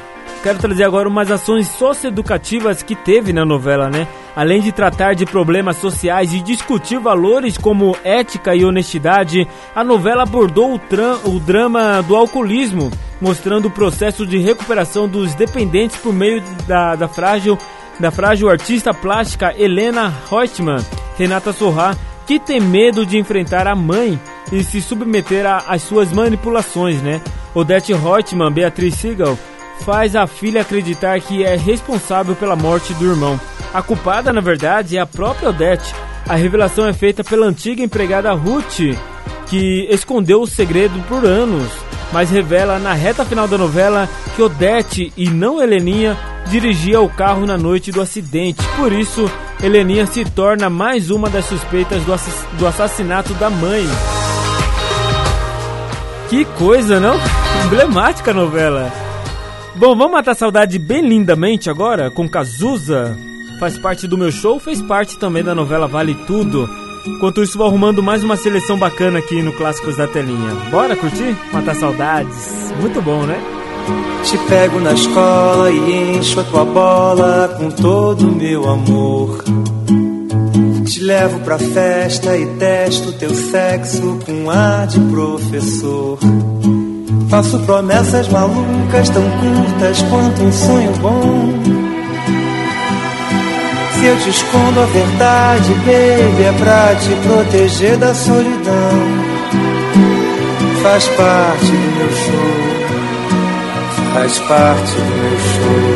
[0.44, 4.06] Quero trazer agora umas ações socioeducativas que teve na novela, né?
[4.36, 10.22] Além de tratar de problemas sociais e discutir valores como ética e honestidade, a novela
[10.22, 12.90] abordou o, o drama do alcoolismo,
[13.22, 17.56] mostrando o processo de recuperação dos dependentes por meio da, da frágil
[17.98, 20.84] da frágil artista plástica Helena Reutemann,
[21.16, 24.20] Renata Sorrá, que tem medo de enfrentar a mãe
[24.52, 27.22] e se submeter às suas manipulações, né?
[27.54, 29.38] Odette Reutemann, Beatriz Siegel,
[29.84, 33.38] faz a filha acreditar que é responsável pela morte do irmão.
[33.72, 35.94] A culpada, na verdade, é a própria Odette.
[36.28, 38.80] A revelação é feita pela antiga empregada Ruth,
[39.46, 41.70] que escondeu o segredo por anos,
[42.12, 46.16] mas revela na reta final da novela que Odete e não Heleninha
[46.46, 48.62] dirigia o carro na noite do acidente.
[48.76, 49.30] Por isso,
[49.62, 52.14] Heleninha se torna mais uma das suspeitas do,
[52.58, 53.84] do assassinato da mãe.
[56.30, 57.16] Que coisa, não?
[57.66, 59.03] Emblemática novela.
[59.76, 63.16] Bom, vamos matar a saudade bem lindamente agora com Cazuza.
[63.58, 66.68] Faz parte do meu show, fez parte também da novela Vale Tudo.
[67.06, 70.54] Enquanto isso, vou arrumando mais uma seleção bacana aqui no Clássicos da Telinha.
[70.70, 71.36] Bora curtir?
[71.52, 72.72] Matar saudades.
[72.80, 73.38] Muito bom, né?
[74.22, 79.44] Te pego na escola e encho a tua bola com todo o meu amor.
[80.86, 86.18] Te levo pra festa e testo teu sexo com ar de professor.
[87.34, 91.52] Faço promessas malucas tão curtas quanto um sonho bom.
[93.92, 99.00] Se eu te escondo a verdade, baby, é pra te proteger da solidão.
[100.80, 102.54] Faz parte do meu show,
[104.14, 105.90] faz parte do meu show,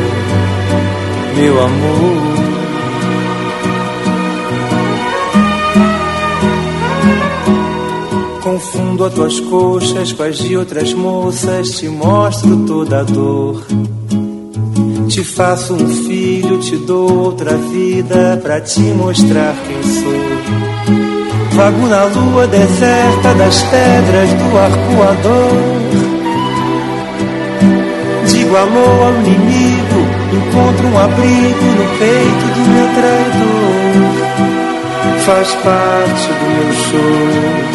[1.37, 2.28] meu amor.
[8.59, 13.65] Confundo as tuas coxas com as de outras moças, te mostro toda a dor.
[15.07, 20.11] Te faço um filho, te dou outra vida pra te mostrar quem sou.
[21.53, 25.53] Vago na lua deserta das pedras do arcoador.
[28.27, 30.05] Digo amor ao inimigo,
[30.35, 33.79] encontro um abrigo no peito do meu traidor.
[35.25, 37.68] Faz parte do meu show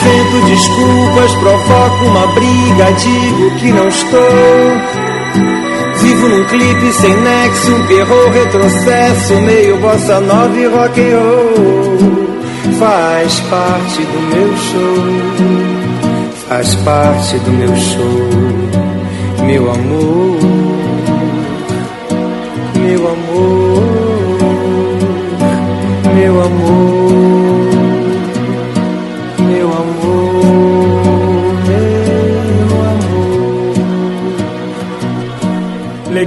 [0.00, 4.20] Invento desculpas, provoco uma briga, digo que não estou.
[6.00, 11.98] Vivo num clipe sem nexo, um perro retrocesso, meio bossa nova e rock and roll.
[12.78, 15.04] Faz parte do meu show,
[16.48, 18.28] faz parte do meu show,
[19.44, 20.38] meu amor,
[22.76, 23.82] meu amor,
[26.14, 26.97] meu amor.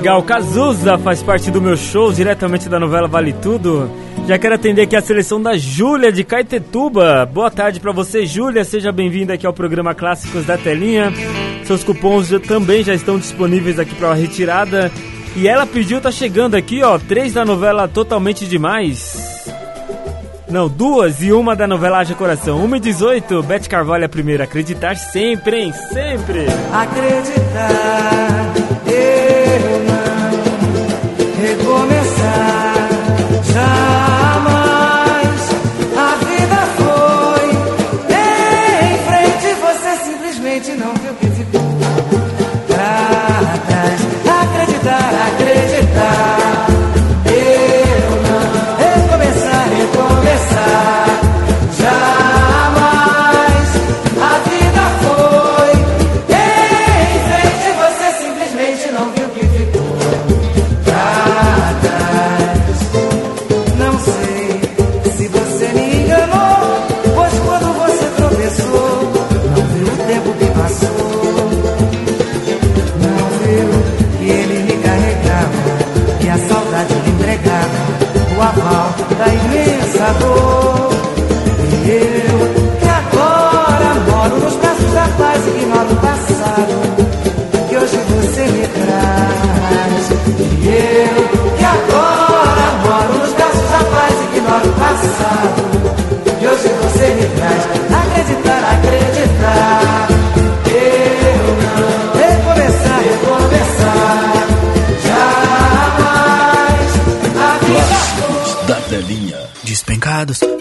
[0.01, 3.87] Legal, Cazuza faz parte do meu show, diretamente da novela Vale Tudo.
[4.27, 7.23] Já quero atender aqui a seleção da Júlia de Caetetuba.
[7.31, 8.65] Boa tarde para você, Júlia.
[8.65, 11.13] Seja bem-vinda aqui ao programa Clássicos da Telinha.
[11.65, 14.91] Seus cupons também já estão disponíveis aqui para retirada.
[15.35, 19.45] E ela pediu, tá chegando aqui, ó, três da novela Totalmente Demais.
[20.49, 22.65] Não, duas e uma da novela Haja Coração.
[22.65, 24.45] 1 e 18, Beth Carvalho a primeira.
[24.45, 25.73] Acreditar sempre, hein?
[25.93, 26.47] Sempre.
[26.73, 28.51] Acreditar,
[28.91, 30.31] eu não
[31.41, 32.89] recomeçar
[33.53, 34.00] jamais.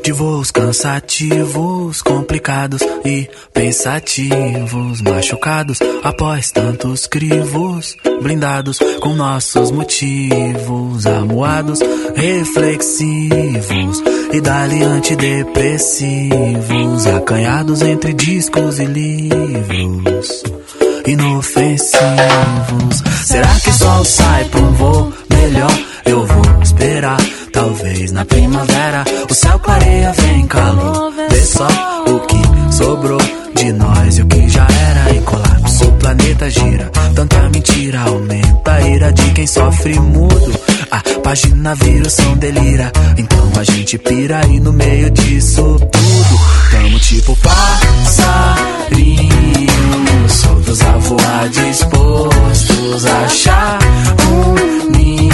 [0.02, 11.80] De voos cansativos, complicados e pensativos, machucados após tantos crivos, blindados com nossos motivos, amuados,
[12.14, 14.02] reflexivos
[14.32, 20.42] e dali antidepressivos, acanhados entre discos e livros
[21.06, 22.00] inofensivos.
[23.24, 25.70] Será que o sol sai pra um voo melhor?
[26.04, 27.20] Eu vou esperar,
[27.61, 31.12] talvez na primavera o céu clareia, vem calor.
[31.12, 31.68] Vê só
[32.06, 33.20] o que sobrou
[33.54, 35.84] de nós e o que já era em colapso.
[35.84, 40.58] O planeta gira, tanta mentira aumenta a ira de quem sofre mudo.
[40.90, 46.40] A página vira o som delira, então a gente pira e no meio disso tudo
[46.70, 47.36] tamo tipo
[48.91, 53.78] passarinhos soltos a voar, dispostos a achar
[54.28, 55.33] um ninho,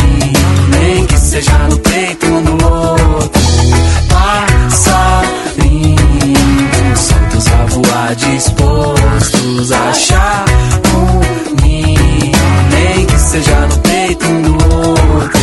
[0.68, 3.42] nem que seja no peito um do outro.
[4.08, 4.98] Passarinhos
[7.00, 10.44] soltos a voar, dispostos a achar
[10.94, 12.32] um ninho,
[12.70, 15.35] nem que seja no peito um do outro.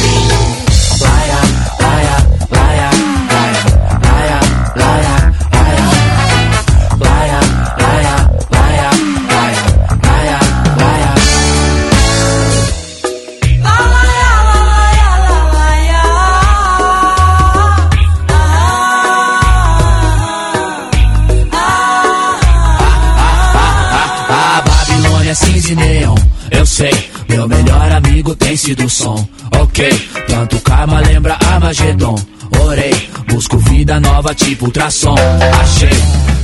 [28.63, 29.27] Amigo tem sido o som,
[29.61, 29.89] ok.
[30.27, 32.15] Tanto karma lembra Armagedon.
[32.61, 35.15] Orei, busco vida nova tipo ultrassom.
[35.61, 35.89] Achei,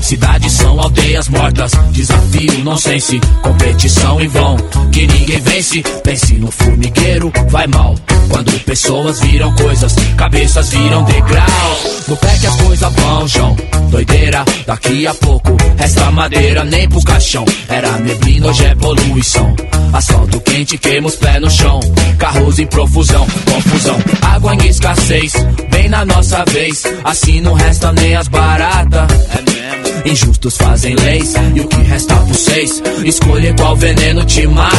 [0.01, 1.71] cidades são aldeias mortas.
[1.91, 4.57] Desafio, nonsense, competição em vão.
[4.91, 7.95] Que ninguém vence, pense no formigueiro, vai mal.
[8.29, 12.07] Quando pessoas viram coisas, cabeças viram degraus.
[12.09, 13.57] No pé que as coisas vão, João.
[13.89, 17.45] Doideira, daqui a pouco resta madeira nem pro caixão.
[17.69, 19.55] Era neblina, hoje é poluição.
[19.93, 21.79] Asfalto quente, queima os pés no chão.
[22.17, 23.97] Carros em profusão, confusão.
[24.21, 25.33] Água em escassez,
[25.71, 26.83] bem na nossa vez.
[27.03, 29.07] Assim não resta nem as baratas.
[29.31, 29.59] É mesmo.
[30.05, 32.81] Injustos fazem leis e o que resta por seis.
[33.03, 34.75] Escolher qual veneno te mata.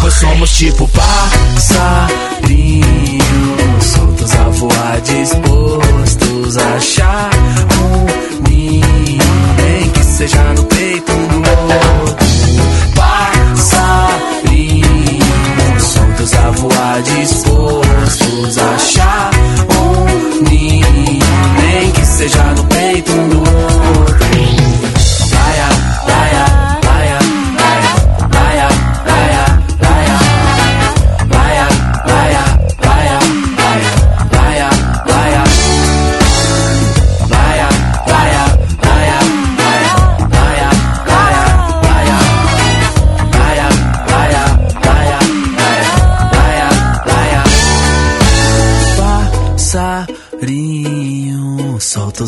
[0.00, 2.02] Pois somos tipo passarinhos,
[3.84, 7.30] soltos a voar, dispostos a achar
[7.78, 8.06] um
[8.48, 9.18] ninho,
[9.56, 12.26] nem que seja no peito do outro.
[12.96, 14.82] Passarinhos,
[15.82, 19.31] soltos a voar, dispostos a achar
[22.22, 23.71] seja no peito um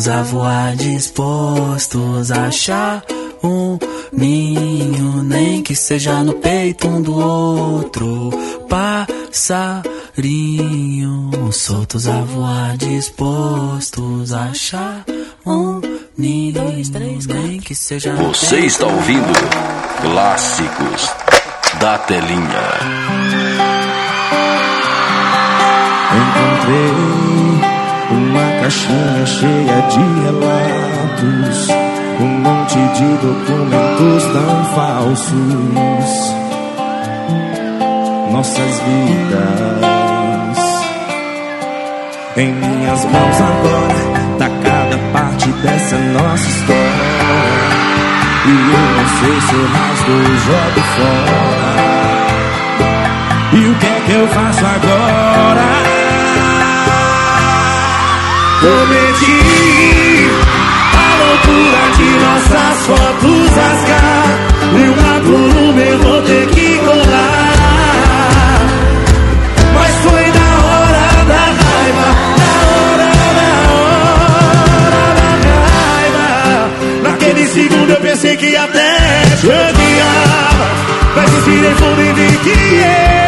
[0.05, 3.03] Soltos a voar, dispostos a achar
[3.43, 3.79] um
[4.13, 8.29] ninho, nem que seja no peito um do outro.
[8.69, 9.95] Passarinhos
[11.55, 15.03] soltos a voar, dispostos a achar
[15.43, 15.81] um
[16.15, 16.61] ninho,
[17.27, 19.33] nem que seja no Você está ouvindo
[20.01, 21.09] Clássicos
[21.79, 22.45] da Telinha.
[26.21, 26.91] Encontrei
[28.11, 31.69] uma caixinha cheia de relatos,
[32.19, 36.33] um monte de documentos tão falsos.
[38.31, 39.85] Nossas vidas
[42.37, 43.99] em minhas mãos agora,
[44.39, 47.35] tá cada parte dessa nossa história.
[48.47, 51.75] E eu não sei se eu rasgo ou jogo fora.
[53.53, 55.74] E o que é que eu faço agora?
[58.65, 60.25] Cometi
[60.91, 64.25] a loucura de nossas fotos rasgar.
[64.73, 67.45] E uma por uma eu vou ter que colar.
[69.75, 72.09] Mas foi na hora da raiva
[72.41, 76.27] Na hora, na hora da raiva.
[77.03, 78.97] Naquele segundo eu pensei que até
[79.41, 80.65] te odiava
[81.15, 83.24] Mas respirei fundo e vi que eu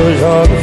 [0.00, 0.59] eu jogo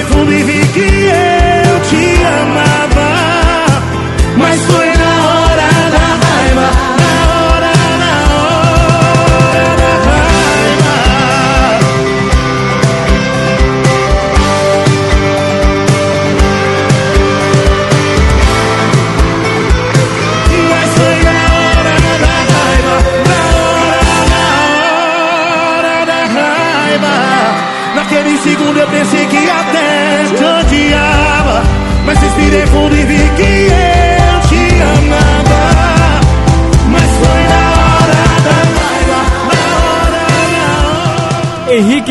[0.00, 1.29] Mas respirei fundo e vi que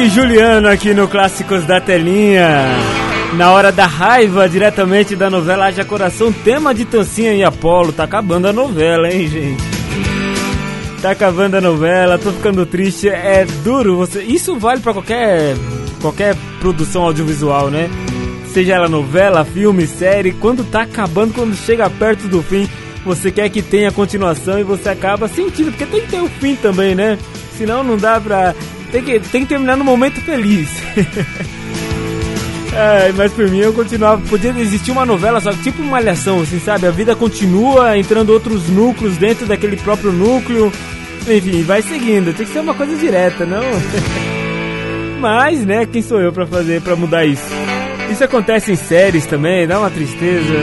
[0.09, 2.65] Juliano aqui no Clássicos da Telinha.
[3.35, 7.93] Na hora da raiva, diretamente da novela Haja Coração, tema de Tancinha e Apolo.
[7.93, 9.63] Tá acabando a novela, hein, gente?
[11.01, 13.07] Tá acabando a novela, tô ficando triste.
[13.07, 14.23] É duro você.
[14.23, 15.55] Isso vale pra qualquer
[16.01, 17.89] qualquer produção audiovisual, né?
[18.51, 22.67] Seja ela novela, filme, série, quando tá acabando, quando chega perto do fim,
[23.05, 26.55] você quer que tenha continuação e você acaba sentindo, porque tem que ter o fim
[26.55, 27.17] também, né?
[27.57, 28.55] Senão não dá pra.
[28.91, 30.69] Tem que, tem que terminar no momento feliz.
[32.71, 34.21] Ai, mas por mim eu continuava.
[34.27, 36.87] Podia existir uma novela, só tipo uma malhação, assim, sabe?
[36.87, 40.71] A vida continua entrando outros núcleos dentro daquele próprio núcleo.
[41.27, 42.33] Enfim, vai seguindo.
[42.33, 43.61] Tem que ser uma coisa direta, não?
[45.19, 47.49] mas, né, quem sou eu pra fazer, pra mudar isso?
[48.09, 50.53] Isso acontece em séries também, dá uma tristeza.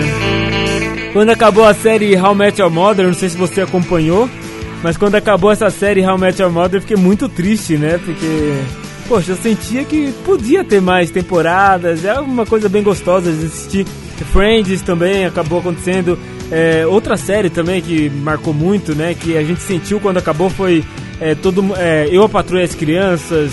[1.12, 4.28] Quando acabou a série How Met Your Mother, não sei se você acompanhou,
[4.82, 7.98] mas quando acabou essa série How I Met Your Mother, eu fiquei muito triste, né?
[8.04, 8.54] Porque,
[9.08, 13.86] poxa, eu sentia que podia ter mais temporadas, é uma coisa bem gostosa de assistir.
[14.32, 16.18] Friends também acabou acontecendo.
[16.50, 19.14] É, outra série também que marcou muito, né?
[19.14, 20.84] Que a gente sentiu quando acabou foi
[21.20, 23.52] é, todo, é, Eu, a Patrulha as Crianças,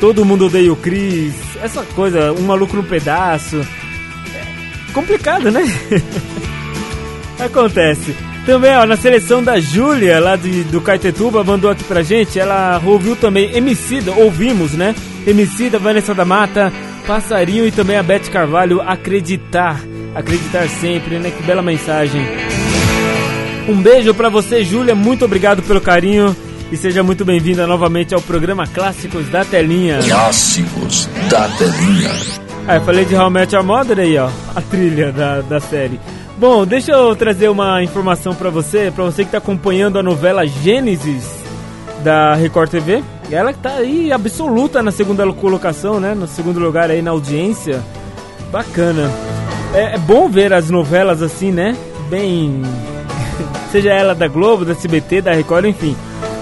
[0.00, 3.56] Todo Mundo Odeia o Chris, essa coisa, Um Maluco no Pedaço.
[3.58, 5.62] É complicado, né?
[7.40, 8.14] Acontece.
[8.46, 12.38] Também, ó, na seleção da Júlia, lá de, do Caetetuba, mandou aqui pra gente.
[12.38, 14.94] Ela ouviu também Emicida, ouvimos, né?
[15.26, 16.72] Emicida, Vanessa da Mata,
[17.08, 19.80] Passarinho e também a Beth Carvalho, Acreditar.
[20.14, 21.32] Acreditar sempre, né?
[21.36, 22.22] Que bela mensagem.
[23.68, 24.94] Um beijo pra você, Júlia.
[24.94, 26.34] Muito obrigado pelo carinho.
[26.70, 29.98] E seja muito bem-vinda novamente ao programa Clássicos da Telinha.
[30.06, 32.10] Clássicos da Telinha.
[32.68, 34.30] Ah, eu falei de How Met Your Mother aí, ó.
[34.54, 35.98] A trilha da, da série.
[36.38, 40.46] Bom, deixa eu trazer uma informação pra você, pra você que tá acompanhando a novela
[40.46, 41.24] Gênesis
[42.04, 43.02] da Record TV.
[43.30, 46.14] Ela que tá aí absoluta na segunda colocação, né?
[46.14, 47.82] No segundo lugar aí na audiência.
[48.52, 49.10] Bacana.
[49.72, 51.74] É, é bom ver as novelas assim, né?
[52.10, 52.60] Bem.
[53.72, 55.96] Seja ela da Globo, da SBT, da Record, enfim.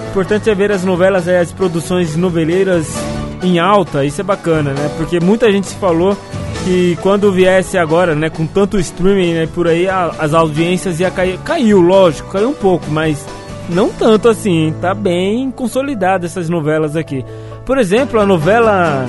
[0.07, 2.93] O importante é ver as novelas, as produções noveleiras
[3.41, 4.91] em alta, isso é bacana, né?
[4.97, 6.17] Porque muita gente se falou
[6.65, 11.11] que quando viesse agora, né, com tanto streaming né, por aí, a, as audiências ia
[11.11, 11.37] cair.
[11.45, 13.23] Caiu, lógico, caiu um pouco, mas
[13.69, 14.73] não tanto assim.
[14.81, 17.23] Tá bem consolidada essas novelas aqui.
[17.63, 19.05] Por exemplo, a novela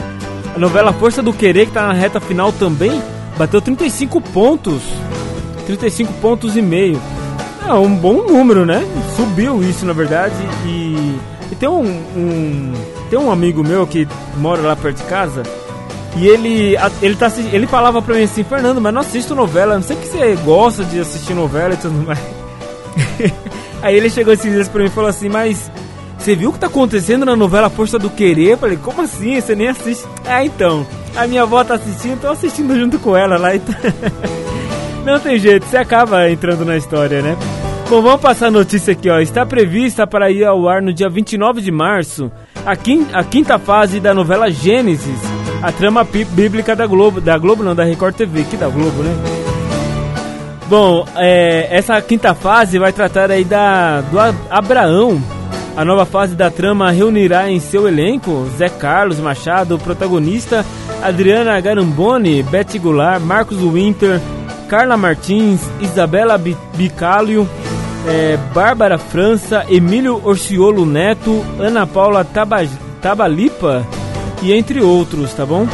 [0.55, 3.01] a novela Força do Querer, que tá na reta final também,
[3.39, 4.83] bateu 35 pontos.
[5.67, 7.01] 35 pontos e meio.
[7.67, 8.83] É um bom número, né?
[9.17, 10.35] Subiu isso, na verdade.
[10.67, 11.19] E,
[11.51, 12.73] e tem um, um,
[13.09, 14.07] tem um amigo meu que
[14.37, 15.43] mora lá perto de casa.
[16.17, 19.83] E ele, ele, tá, ele falava pra mim assim, Fernando, mas não assisto novela, não
[19.83, 22.19] sei que você gosta de assistir novela e tudo mais.
[23.83, 25.71] Aí ele chegou esses dias pra mim e falou assim, mas
[26.19, 28.53] você viu o que tá acontecendo na novela Força do Querer?
[28.53, 29.39] Eu falei, como assim?
[29.39, 30.07] Você nem assiste?
[30.25, 33.55] Ah, então, a minha avó tá assistindo, tô assistindo junto com ela lá.
[33.55, 33.75] Então...
[35.05, 37.37] não tem jeito, você acaba entrando na história, né?
[37.91, 39.21] Bom, vamos passar a notícia aqui, ó.
[39.21, 42.33] Está prevista para ir ao ar no dia 29 de março
[42.67, 45.21] a quinta, a quinta fase da novela Gênesis,
[45.63, 49.15] a trama bíblica da Globo, da Globo não, da Record TV, que da Globo, né?
[50.69, 54.19] Bom, é, essa quinta fase vai tratar aí da do
[54.51, 55.23] Abraão.
[55.77, 60.65] A nova fase da trama reunirá em seu elenco Zé Carlos Machado, protagonista,
[61.03, 64.21] Adriana Garamboni, Beth Goulart, Marcos Winter,
[64.69, 66.41] Carla Martins, Isabela
[66.75, 67.49] Bicalho,
[68.09, 72.67] é, Bárbara França, Emílio Orciolo Neto, Ana Paula Taba,
[73.01, 73.87] Tabalipa,
[74.43, 75.67] e entre outros, tá bom?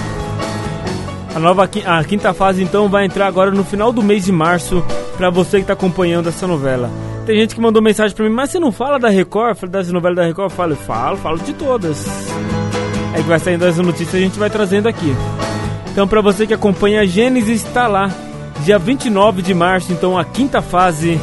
[1.35, 4.85] A nova a quinta fase então vai entrar agora no final do mês de março
[5.17, 6.91] para você que tá acompanhando essa novela.
[7.25, 9.91] Tem gente que mandou mensagem para mim, mas você não fala da Record, fala das
[9.91, 10.51] novelas da Record?
[10.51, 12.07] Eu falo, falo, falo de todas.
[13.15, 15.15] É Aí vai saindo as notícias a gente vai trazendo aqui.
[15.91, 18.11] Então para você que acompanha a Gênesis está lá,
[18.61, 21.19] dia 29 de março, então a quinta fase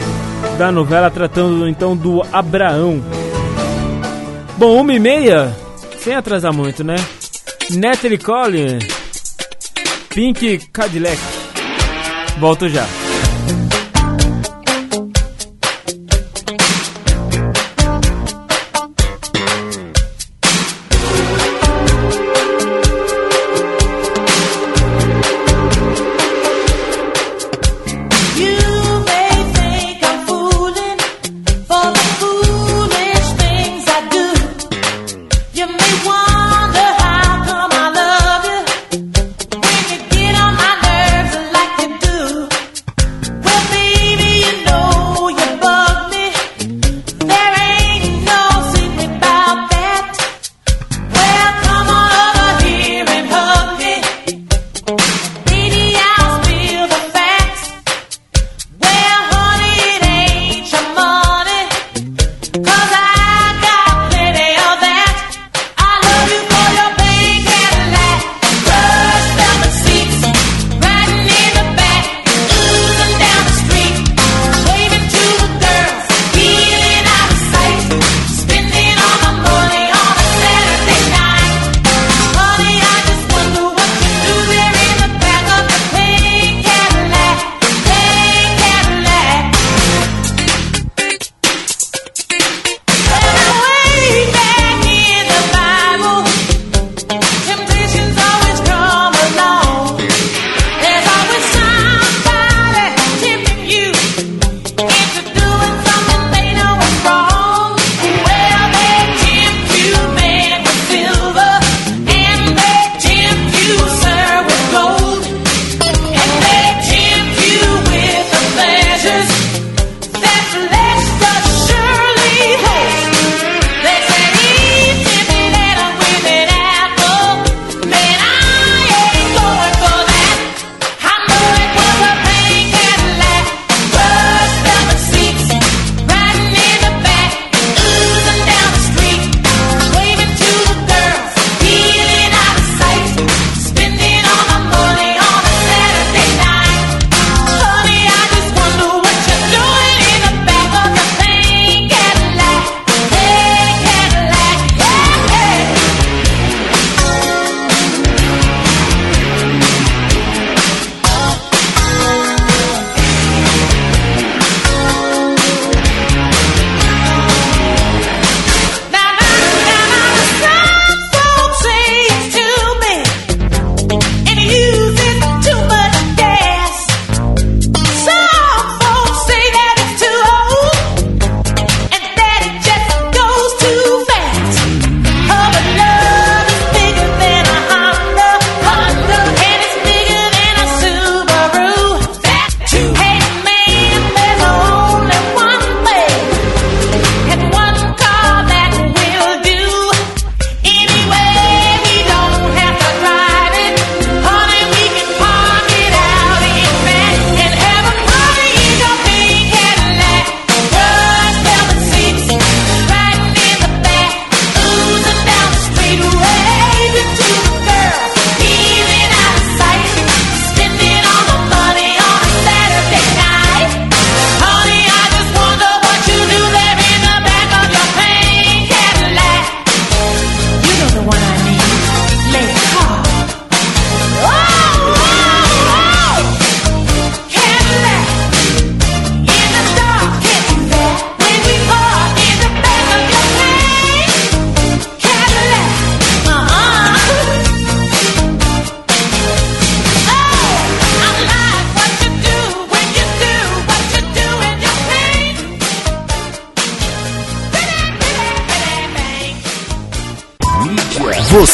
[0.57, 3.01] da novela tratando então do Abraão.
[4.57, 5.55] Bom, uma e meia,
[5.99, 6.95] sem atrasar muito, né?
[7.71, 8.79] Natalie Cole,
[10.09, 11.19] Pink Cadillac.
[12.39, 12.98] Volto já.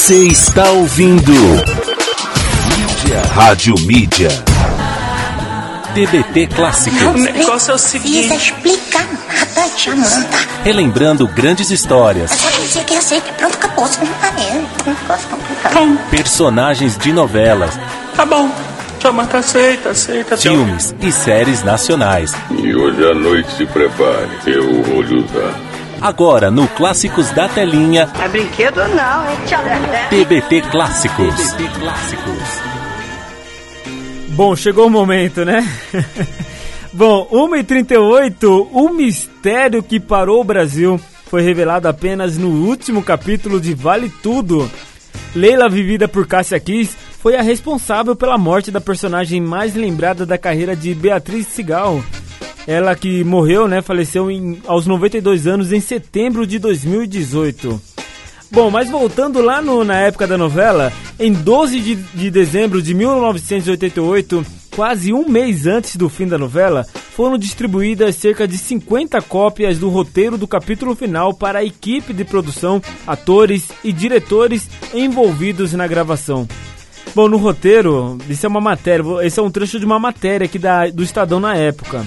[0.05, 3.21] Você está ouvindo Mídia.
[3.33, 4.29] Rádio Mídia.
[5.95, 7.05] TBT Clássico.
[7.05, 8.27] O negócio é o seguinte.
[8.27, 10.37] Não explicar nada, é Jamanta.
[10.63, 12.29] Relembrando grandes histórias.
[12.33, 13.87] Eu só dizer que ia ser é pronto acabou.
[13.87, 16.09] Você não tá vendo.
[16.11, 17.73] Personagens de novelas.
[18.15, 18.51] Tá bom.
[19.01, 20.37] Jamanta tá aceita, aceita.
[20.37, 22.31] Filmes e séries nacionais.
[22.51, 24.29] E hoje à noite se prepare.
[24.45, 25.74] Eu vou lhe usar.
[26.01, 30.07] Agora no Clássicos da Telinha, É brinquedo não, hein, tia Lelé?
[30.09, 31.35] TBT Clássicos.
[34.29, 35.65] Bom, chegou o momento, né?
[36.93, 43.73] Bom, 1h38, o mistério que parou o Brasil foi revelado apenas no último capítulo de
[43.73, 44.69] Vale Tudo.
[45.33, 50.37] Leila, vivida por Cássia Kiss, foi a responsável pela morte da personagem mais lembrada da
[50.37, 52.01] carreira de Beatriz Sigal.
[52.67, 57.79] Ela que morreu, né, faleceu em, aos 92 anos em setembro de 2018.
[58.51, 62.93] Bom, mas voltando lá no- na época da novela, em 12 de, de dezembro de
[62.93, 66.85] 1988, quase um mês antes do fim da novela,
[67.15, 72.23] foram distribuídas cerca de 50 cópias do roteiro do capítulo final para a equipe de
[72.25, 76.47] produção, atores e diretores envolvidos na gravação.
[77.13, 80.59] Bom, no roteiro, isso é uma matéria, esse é um trecho de uma matéria aqui
[80.59, 82.05] da, do Estadão na época.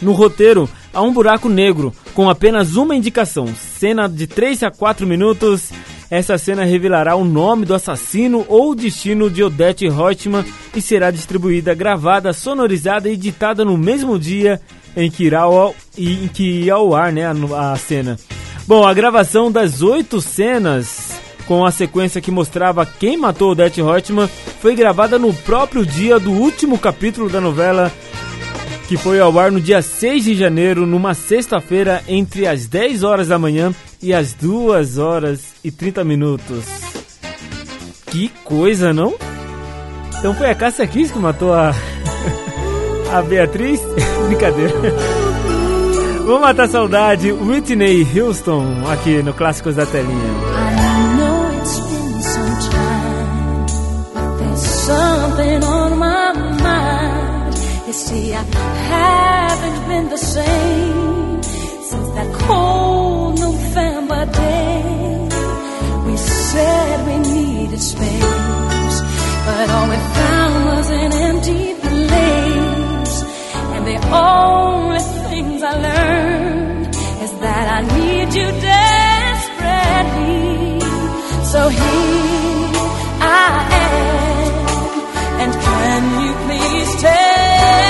[0.00, 3.48] No roteiro, há um buraco negro, com apenas uma indicação.
[3.78, 5.70] Cena de 3 a 4 minutos.
[6.10, 10.44] Essa cena revelará o nome do assassino ou o destino de Odette Reutemann
[10.74, 14.58] e será distribuída, gravada, sonorizada e editada no mesmo dia
[14.96, 18.18] em que irá ao, em que ao ar né, a, a cena.
[18.66, 24.28] Bom, a gravação das oito cenas com a sequência que mostrava quem matou Odette Reutemann
[24.60, 27.92] foi gravada no próprio dia do último capítulo da novela
[28.88, 33.28] que foi ao ar no dia 6 de janeiro, numa sexta-feira, entre as 10 horas
[33.28, 33.70] da manhã
[34.02, 36.64] e as 2 horas e 30 minutos.
[38.06, 39.14] Que coisa, não?
[40.18, 41.74] Então foi a Cássia Kiss que matou a.
[43.12, 43.78] a Beatriz?
[44.26, 44.72] Brincadeira.
[46.24, 50.57] Vamos matar a saudade, Whitney Houston, aqui no Clássicos da Telinha.
[57.88, 58.44] You see, I
[58.92, 65.28] haven't been the same since that cold November day.
[66.04, 69.00] We said we needed space,
[69.46, 73.16] but all we found was an empty place.
[73.72, 75.00] And the only
[75.30, 76.94] things I learned
[77.24, 79.70] is that I need you desperately.
[81.52, 82.68] So here
[83.22, 84.27] I am,
[87.58, 87.87] say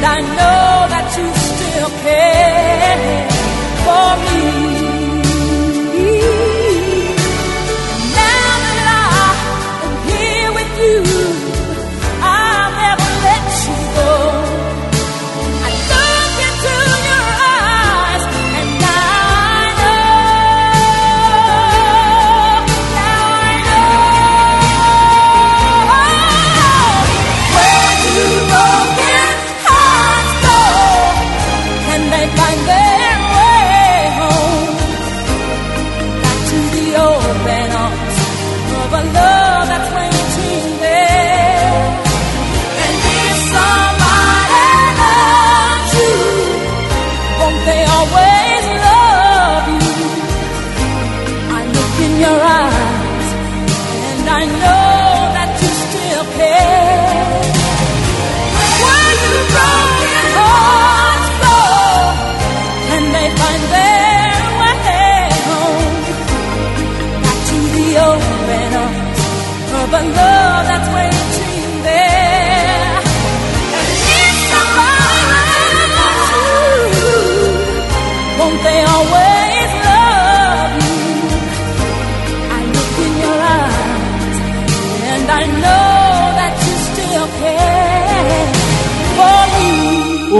[0.00, 0.57] I know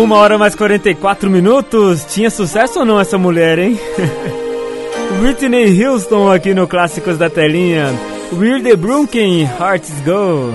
[0.08, 2.02] uma hora mais 44 minutos.
[2.06, 3.78] Tinha sucesso ou não essa mulher, hein?
[5.20, 7.92] Whitney Houston aqui no Clássicos da Telinha.
[8.32, 10.54] Weird the Brunken, Hearts Go.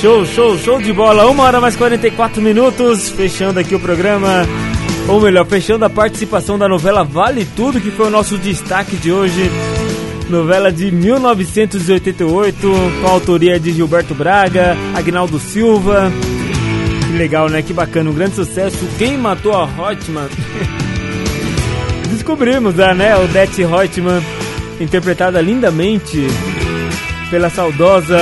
[0.00, 1.28] Show, show, show de bola.
[1.28, 3.10] Uma hora mais 44 minutos.
[3.10, 4.44] Fechando aqui o programa.
[5.06, 9.12] Ou melhor, fechando a participação da novela Vale Tudo, que foi o nosso destaque de
[9.12, 9.48] hoje.
[10.28, 16.12] Novela de 1988, com a autoria de Gilberto Braga, Agnaldo Silva.
[17.06, 17.62] Que legal, né?
[17.62, 18.86] Que bacana, um grande sucesso.
[18.98, 20.28] Quem matou a Hotman?
[22.12, 23.16] Descobrimos, né?
[23.16, 24.22] Odete Hotman,
[24.78, 26.26] interpretada lindamente
[27.30, 28.18] pela saudosa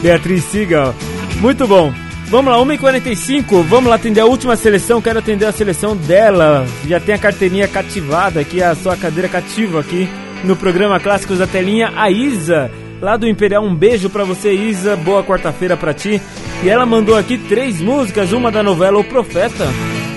[0.00, 0.94] Beatriz Sigal.
[1.40, 1.92] Muito bom.
[2.30, 5.00] Vamos lá, 1h45, vamos lá atender a última seleção.
[5.00, 6.66] Quero atender a seleção dela.
[6.86, 10.06] Já tem a carteirinha cativada aqui, a sua cadeira cativa aqui
[10.44, 11.90] no programa Clássicos da Telinha.
[11.96, 14.94] A Isa, lá do Imperial, um beijo pra você, Isa.
[14.94, 16.20] Boa quarta-feira pra ti.
[16.62, 19.66] E ela mandou aqui três músicas: uma da novela O Profeta,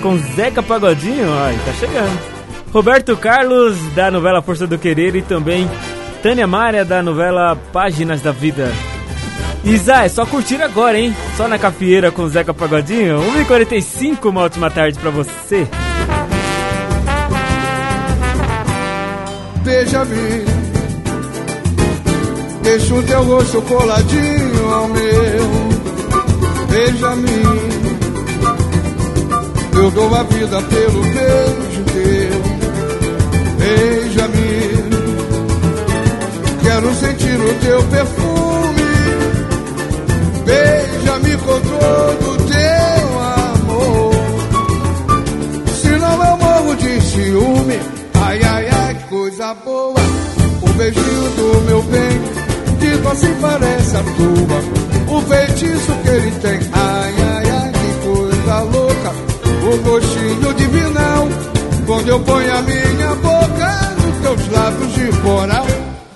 [0.02, 1.32] com Zeca Pagodinho.
[1.32, 2.20] Ai, tá chegando.
[2.74, 5.16] Roberto Carlos, da novela Força do Querer.
[5.16, 5.66] E também
[6.22, 8.70] Tânia Maria, da novela Páginas da Vida.
[9.64, 11.14] Isa, é só curtir agora, hein?
[11.36, 13.20] Só na cafieira com o Zeca Pagodinho.
[13.46, 15.68] 1h45, uma ótima tarde pra você.
[19.62, 20.44] Beija-me,
[22.62, 25.50] deixa o teu rosto coladinho ao meu.
[26.68, 27.42] Beija-me,
[29.76, 32.42] eu dou a vida pelo beijo teu.
[33.58, 34.90] Beija-me,
[36.64, 38.21] quero sentir o teu perfume.
[53.12, 55.16] Assim parece a tua.
[55.16, 56.60] O feitiço que ele tem.
[56.72, 59.12] Ai, ai, ai, que coisa louca.
[59.62, 61.28] O gostinho divinal.
[61.86, 65.66] Quando eu ponho a minha boca nos teus lábios de coral.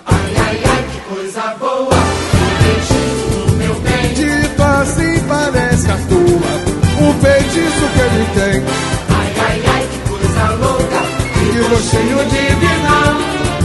[0.06, 1.90] Ai, ai, ai, que coisa boa.
[1.90, 4.14] O beijinho do meu bem.
[4.14, 8.62] Dito assim parece a tua O feitiço que ele tem
[9.10, 11.00] Ai, ai, ai, que coisa louca.
[11.34, 13.14] Que gostinho divinal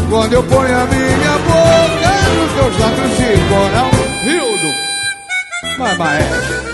[0.09, 2.00] Quando eu ponho a minha boca
[2.61, 3.91] Nos teus lábios de coral
[4.23, 4.73] Rildo.
[5.79, 6.70] Vai, maestro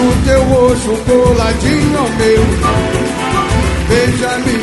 [0.00, 2.42] o teu rosto coladinho ao meu.
[3.88, 4.60] Beija-me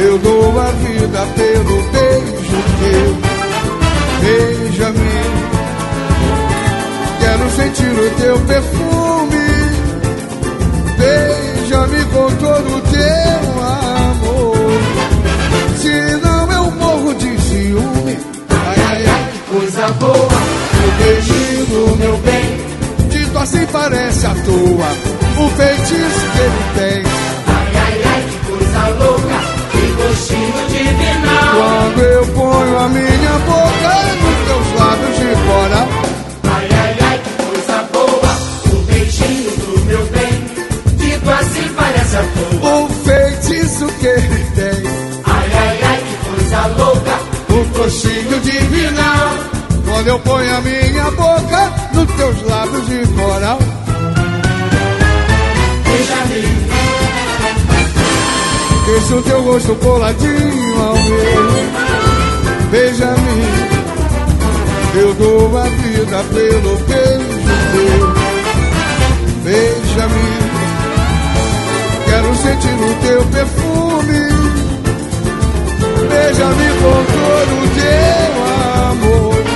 [0.00, 3.16] Eu dou a vida pelo beijo teu.
[4.20, 5.12] Beija-me
[7.20, 9.38] Quero sentir o teu perfume.
[10.98, 14.56] Beija-me com todo o teu amor.
[15.78, 18.18] Senão eu morro de ciúme.
[18.50, 20.12] Ai, ai, ai, que coisa boa.
[20.12, 22.61] O beijinho meu bem
[23.42, 27.02] assim parece a tua O feitiço que ele tem
[27.46, 29.38] Ai, ai, ai, que coisa louca.
[29.72, 31.54] Que gostinho divinal.
[31.56, 33.92] Quando eu ponho a minha boca
[34.22, 35.88] Nos teus lábios de coral
[36.44, 38.32] Ai, ai, ai, que coisa boa.
[38.72, 40.34] O beijinho do meu bem.
[40.96, 42.70] Dito assim parece a tua.
[42.70, 44.90] O feitiço que ele tem
[45.24, 47.18] Ai, ai, ai, que coisa louca.
[47.50, 49.30] O coxinho divinal
[49.84, 53.58] Quando eu ponho a minha boca Nos teus lábios de coral
[55.84, 56.42] Beija-me,
[58.86, 61.44] Deixa o teu rosto coladinho ao meu.
[62.70, 63.42] Beija-me.
[64.94, 68.12] Eu dou a vida pelo beijo teu.
[69.44, 70.28] Beija-me.
[72.04, 74.22] Quero sentir o teu perfume.
[76.08, 78.32] Beija-me com todo o teu
[78.90, 79.51] amor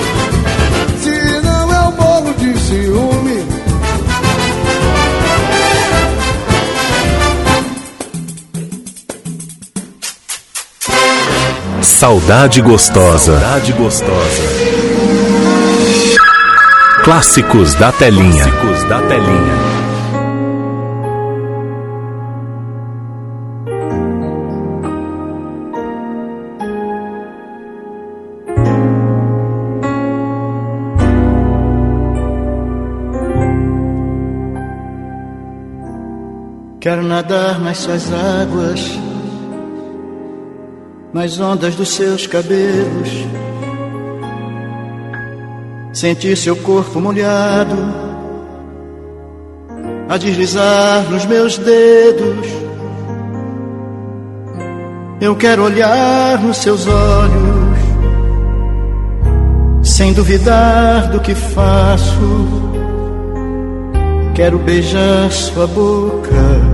[2.67, 3.47] ciúme
[11.81, 13.39] Saudade gostosa.
[13.39, 14.43] Saudade gostosa.
[17.05, 18.45] Clássicos da telinha.
[18.45, 19.66] Clássicos da telinha.
[36.87, 38.97] Quero nadar nas suas águas,
[41.13, 43.27] nas ondas dos seus cabelos,
[45.93, 47.75] sentir seu corpo molhado
[50.09, 52.47] a deslizar nos meus dedos.
[55.21, 57.79] Eu quero olhar nos seus olhos,
[59.83, 62.47] sem duvidar do que faço.
[64.37, 66.66] Quero beijar sua boca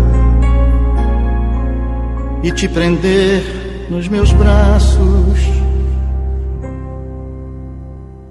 [2.43, 5.39] e te prender nos meus braços.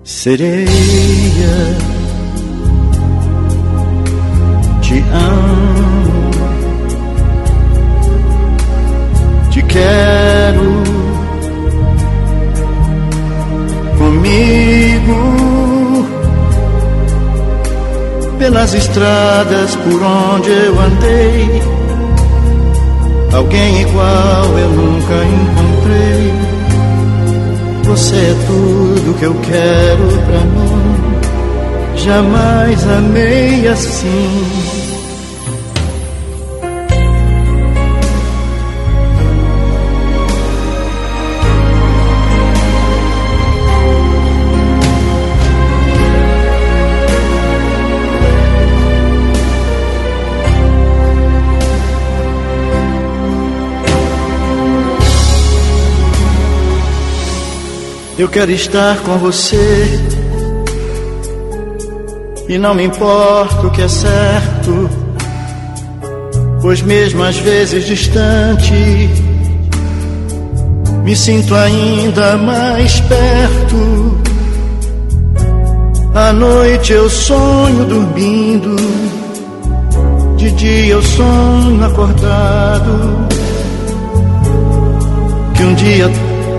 [0.03, 0.67] Sereia,
[4.81, 6.31] te amo,
[9.49, 10.83] te quero
[13.97, 15.41] comigo
[18.37, 21.80] pelas estradas por onde eu andei.
[23.33, 26.33] Alguém igual eu nunca encontrei.
[27.85, 30.81] Você é tudo que eu quero pra mim.
[31.95, 34.70] Jamais amei assim.
[58.21, 59.99] Eu quero estar com você
[62.47, 64.87] e não me importa o que é certo,
[66.61, 68.75] pois mesmo às vezes distante,
[71.03, 74.21] me sinto ainda mais perto.
[76.13, 78.75] À noite eu sonho dormindo,
[80.37, 83.27] de dia eu sonho acordado.
[85.55, 86.07] Que um dia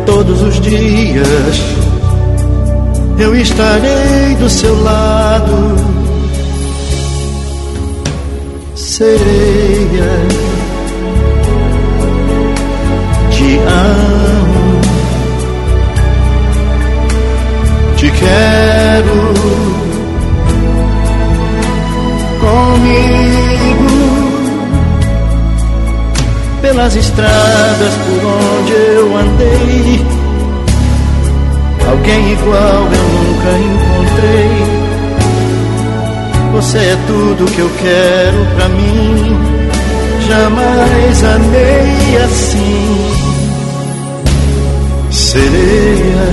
[0.07, 1.61] todos os dias.
[3.19, 5.77] Eu estarei do seu lado,
[8.75, 10.13] sereia.
[13.31, 14.81] Te amo,
[17.97, 19.33] te quero.
[22.41, 23.42] Comigo
[26.73, 30.01] pelas estradas por onde eu andei.
[31.87, 34.53] Alguém igual eu nunca encontrei.
[36.53, 39.37] Você é tudo que eu quero pra mim.
[40.27, 43.13] Jamais amei assim.
[45.11, 46.27] Sereia,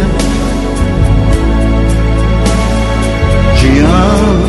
[3.57, 4.48] te amo.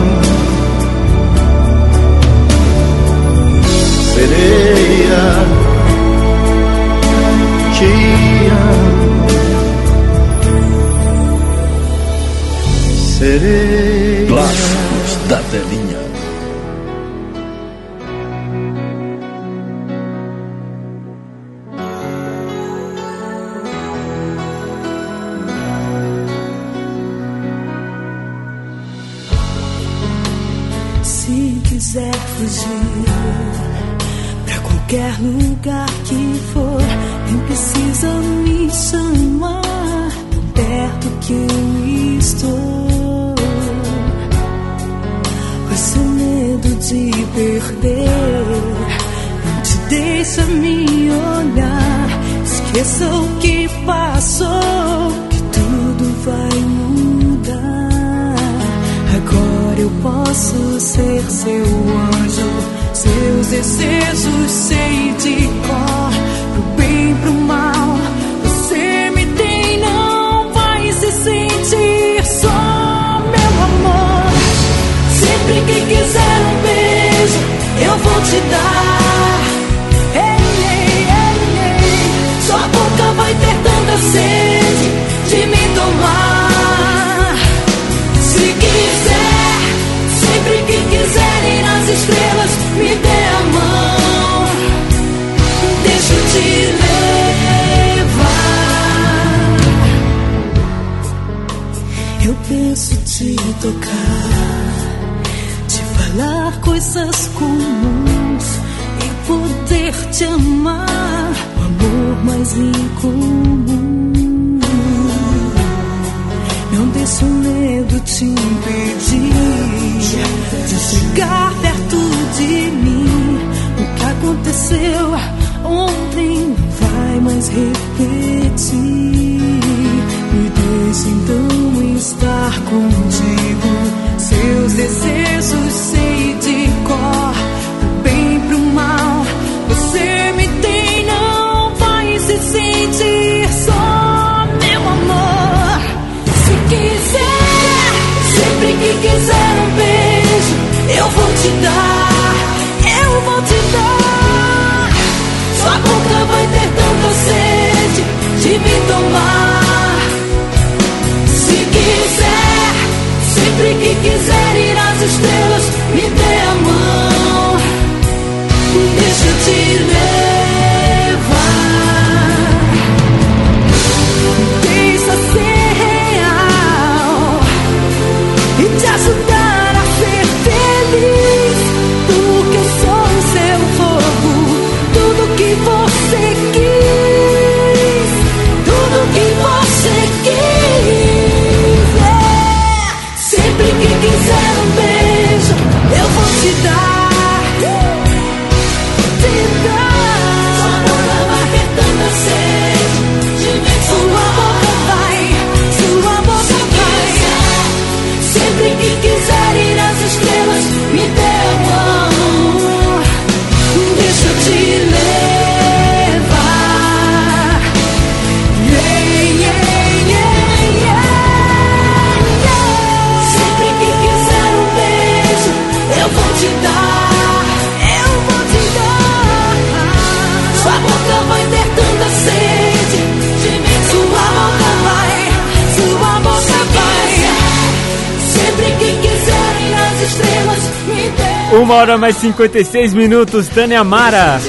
[241.70, 244.40] Uma hora mais 56 minutos, Tânia Mara.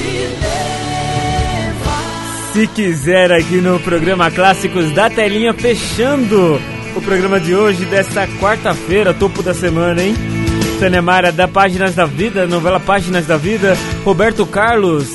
[2.52, 6.60] Se quiser aqui no programa Clássicos da Telinha, fechando
[6.96, 10.16] o programa de hoje, desta quarta-feira, topo da semana, hein?
[10.80, 13.78] Tânia Mara, da Páginas da Vida, novela Páginas da Vida.
[14.04, 15.08] Roberto Carlos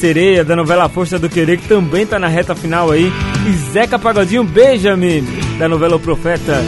[0.00, 3.08] Sereia, da novela Força do Querer, que também tá na reta final aí.
[3.46, 5.24] E Zeca Pagodinho Benjamin,
[5.60, 6.60] da novela O Profeta.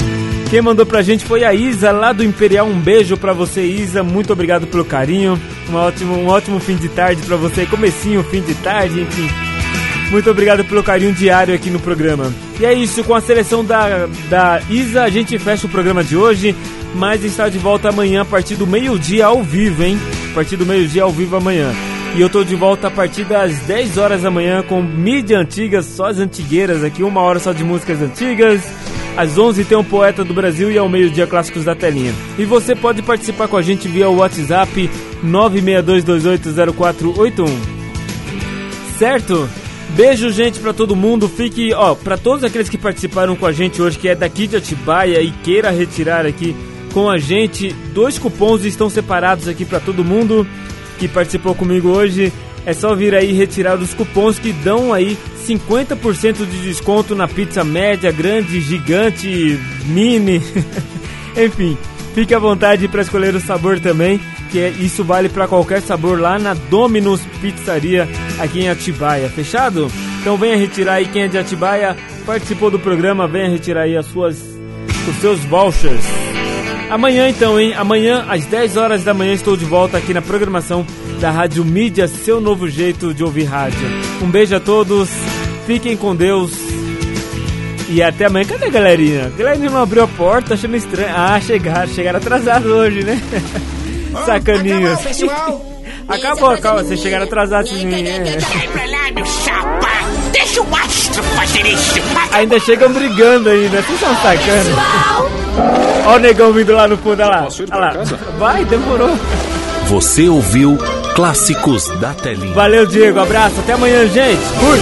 [0.51, 2.67] Quem mandou pra gente foi a Isa, lá do Imperial.
[2.67, 4.03] Um beijo pra você, Isa.
[4.03, 5.41] Muito obrigado pelo carinho.
[5.69, 7.67] Um ótimo, um ótimo fim de tarde pra você.
[7.67, 9.29] Comecinho, fim de tarde, enfim.
[10.11, 12.33] Muito obrigado pelo carinho diário aqui no programa.
[12.61, 16.17] E é isso, com a seleção da, da Isa, a gente fecha o programa de
[16.17, 16.55] hoje,
[16.95, 19.99] mas está de volta amanhã a partir do meio-dia ao vivo, hein?
[20.31, 21.73] A partir do meio-dia ao vivo amanhã.
[22.15, 25.83] E eu tô de volta a partir das 10 horas da manhã com mídia antiga,
[25.83, 28.63] só as antigueiras aqui, uma hora só de músicas antigas.
[29.17, 32.13] Às 11 tem um poeta do Brasil e ao meio-dia clássicos da telinha.
[32.37, 34.91] E você pode participar com a gente via WhatsApp
[35.25, 37.47] 962280481.
[38.99, 39.49] Certo?
[39.91, 41.29] Beijo, gente, pra todo mundo.
[41.29, 44.57] Fique, ó, pra todos aqueles que participaram com a gente hoje, que é daqui de
[44.57, 46.57] Atibaia e queira retirar aqui
[46.93, 50.47] com a gente, dois cupons estão separados aqui pra todo mundo
[50.99, 52.33] que participou comigo hoje.
[52.65, 57.63] É só vir aí retirar os cupons que dão aí 50% de desconto na pizza
[57.63, 60.43] média, grande, gigante, mini.
[61.37, 61.77] Enfim,
[62.15, 66.21] fique à vontade para escolher o sabor também, que é, isso vale para qualquer sabor
[66.21, 68.09] lá na Dominus Pizzaria
[68.39, 69.29] aqui em Atibaia.
[69.29, 69.91] Fechado?
[70.21, 74.07] Então venha retirar aí quem é de Atibaia, participou do programa, venha retirar aí as
[74.07, 74.55] suas
[75.09, 76.05] os seus vouchers.
[76.91, 77.75] Amanhã então, hein?
[77.75, 80.87] Amanhã às 10 horas da manhã estou de volta aqui na programação
[81.21, 83.89] da Rádio Mídia, seu novo jeito de ouvir rádio.
[84.23, 85.09] Um beijo a todos,
[85.67, 86.53] fiquem com Deus
[87.89, 88.47] e até amanhã.
[88.47, 89.27] Cadê a galerinha?
[89.27, 91.13] A galerinha não abriu a porta, achando estranho.
[91.15, 93.21] Ah, chegaram, chegaram atrasados hoje, né?
[94.25, 94.99] Sacaninhos.
[95.23, 95.75] Acabou.
[96.07, 97.71] Acabou, calma, vocês chegaram atrasados.
[97.71, 98.41] Sim, é.
[98.41, 99.89] Sai pra lá, meu chapa.
[100.33, 101.95] Deixa o astro fazer isso.
[102.33, 104.67] Ainda chegam brigando ainda, vocês são sacanas.
[106.07, 107.49] Ó o negão vindo lá no fundo, olha lá.
[107.71, 108.05] Olha lá.
[108.39, 109.17] Vai, demorou.
[109.89, 110.79] Você ouviu
[111.15, 112.55] Clássicos da Telinha.
[112.55, 113.21] Valeu, Diego.
[113.21, 113.61] Abraço.
[113.61, 114.41] Até amanhã, gente.
[114.59, 114.81] Fui.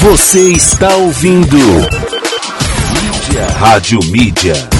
[0.00, 3.46] Você está ouvindo Mídia.
[3.58, 4.73] Rádio Mídia.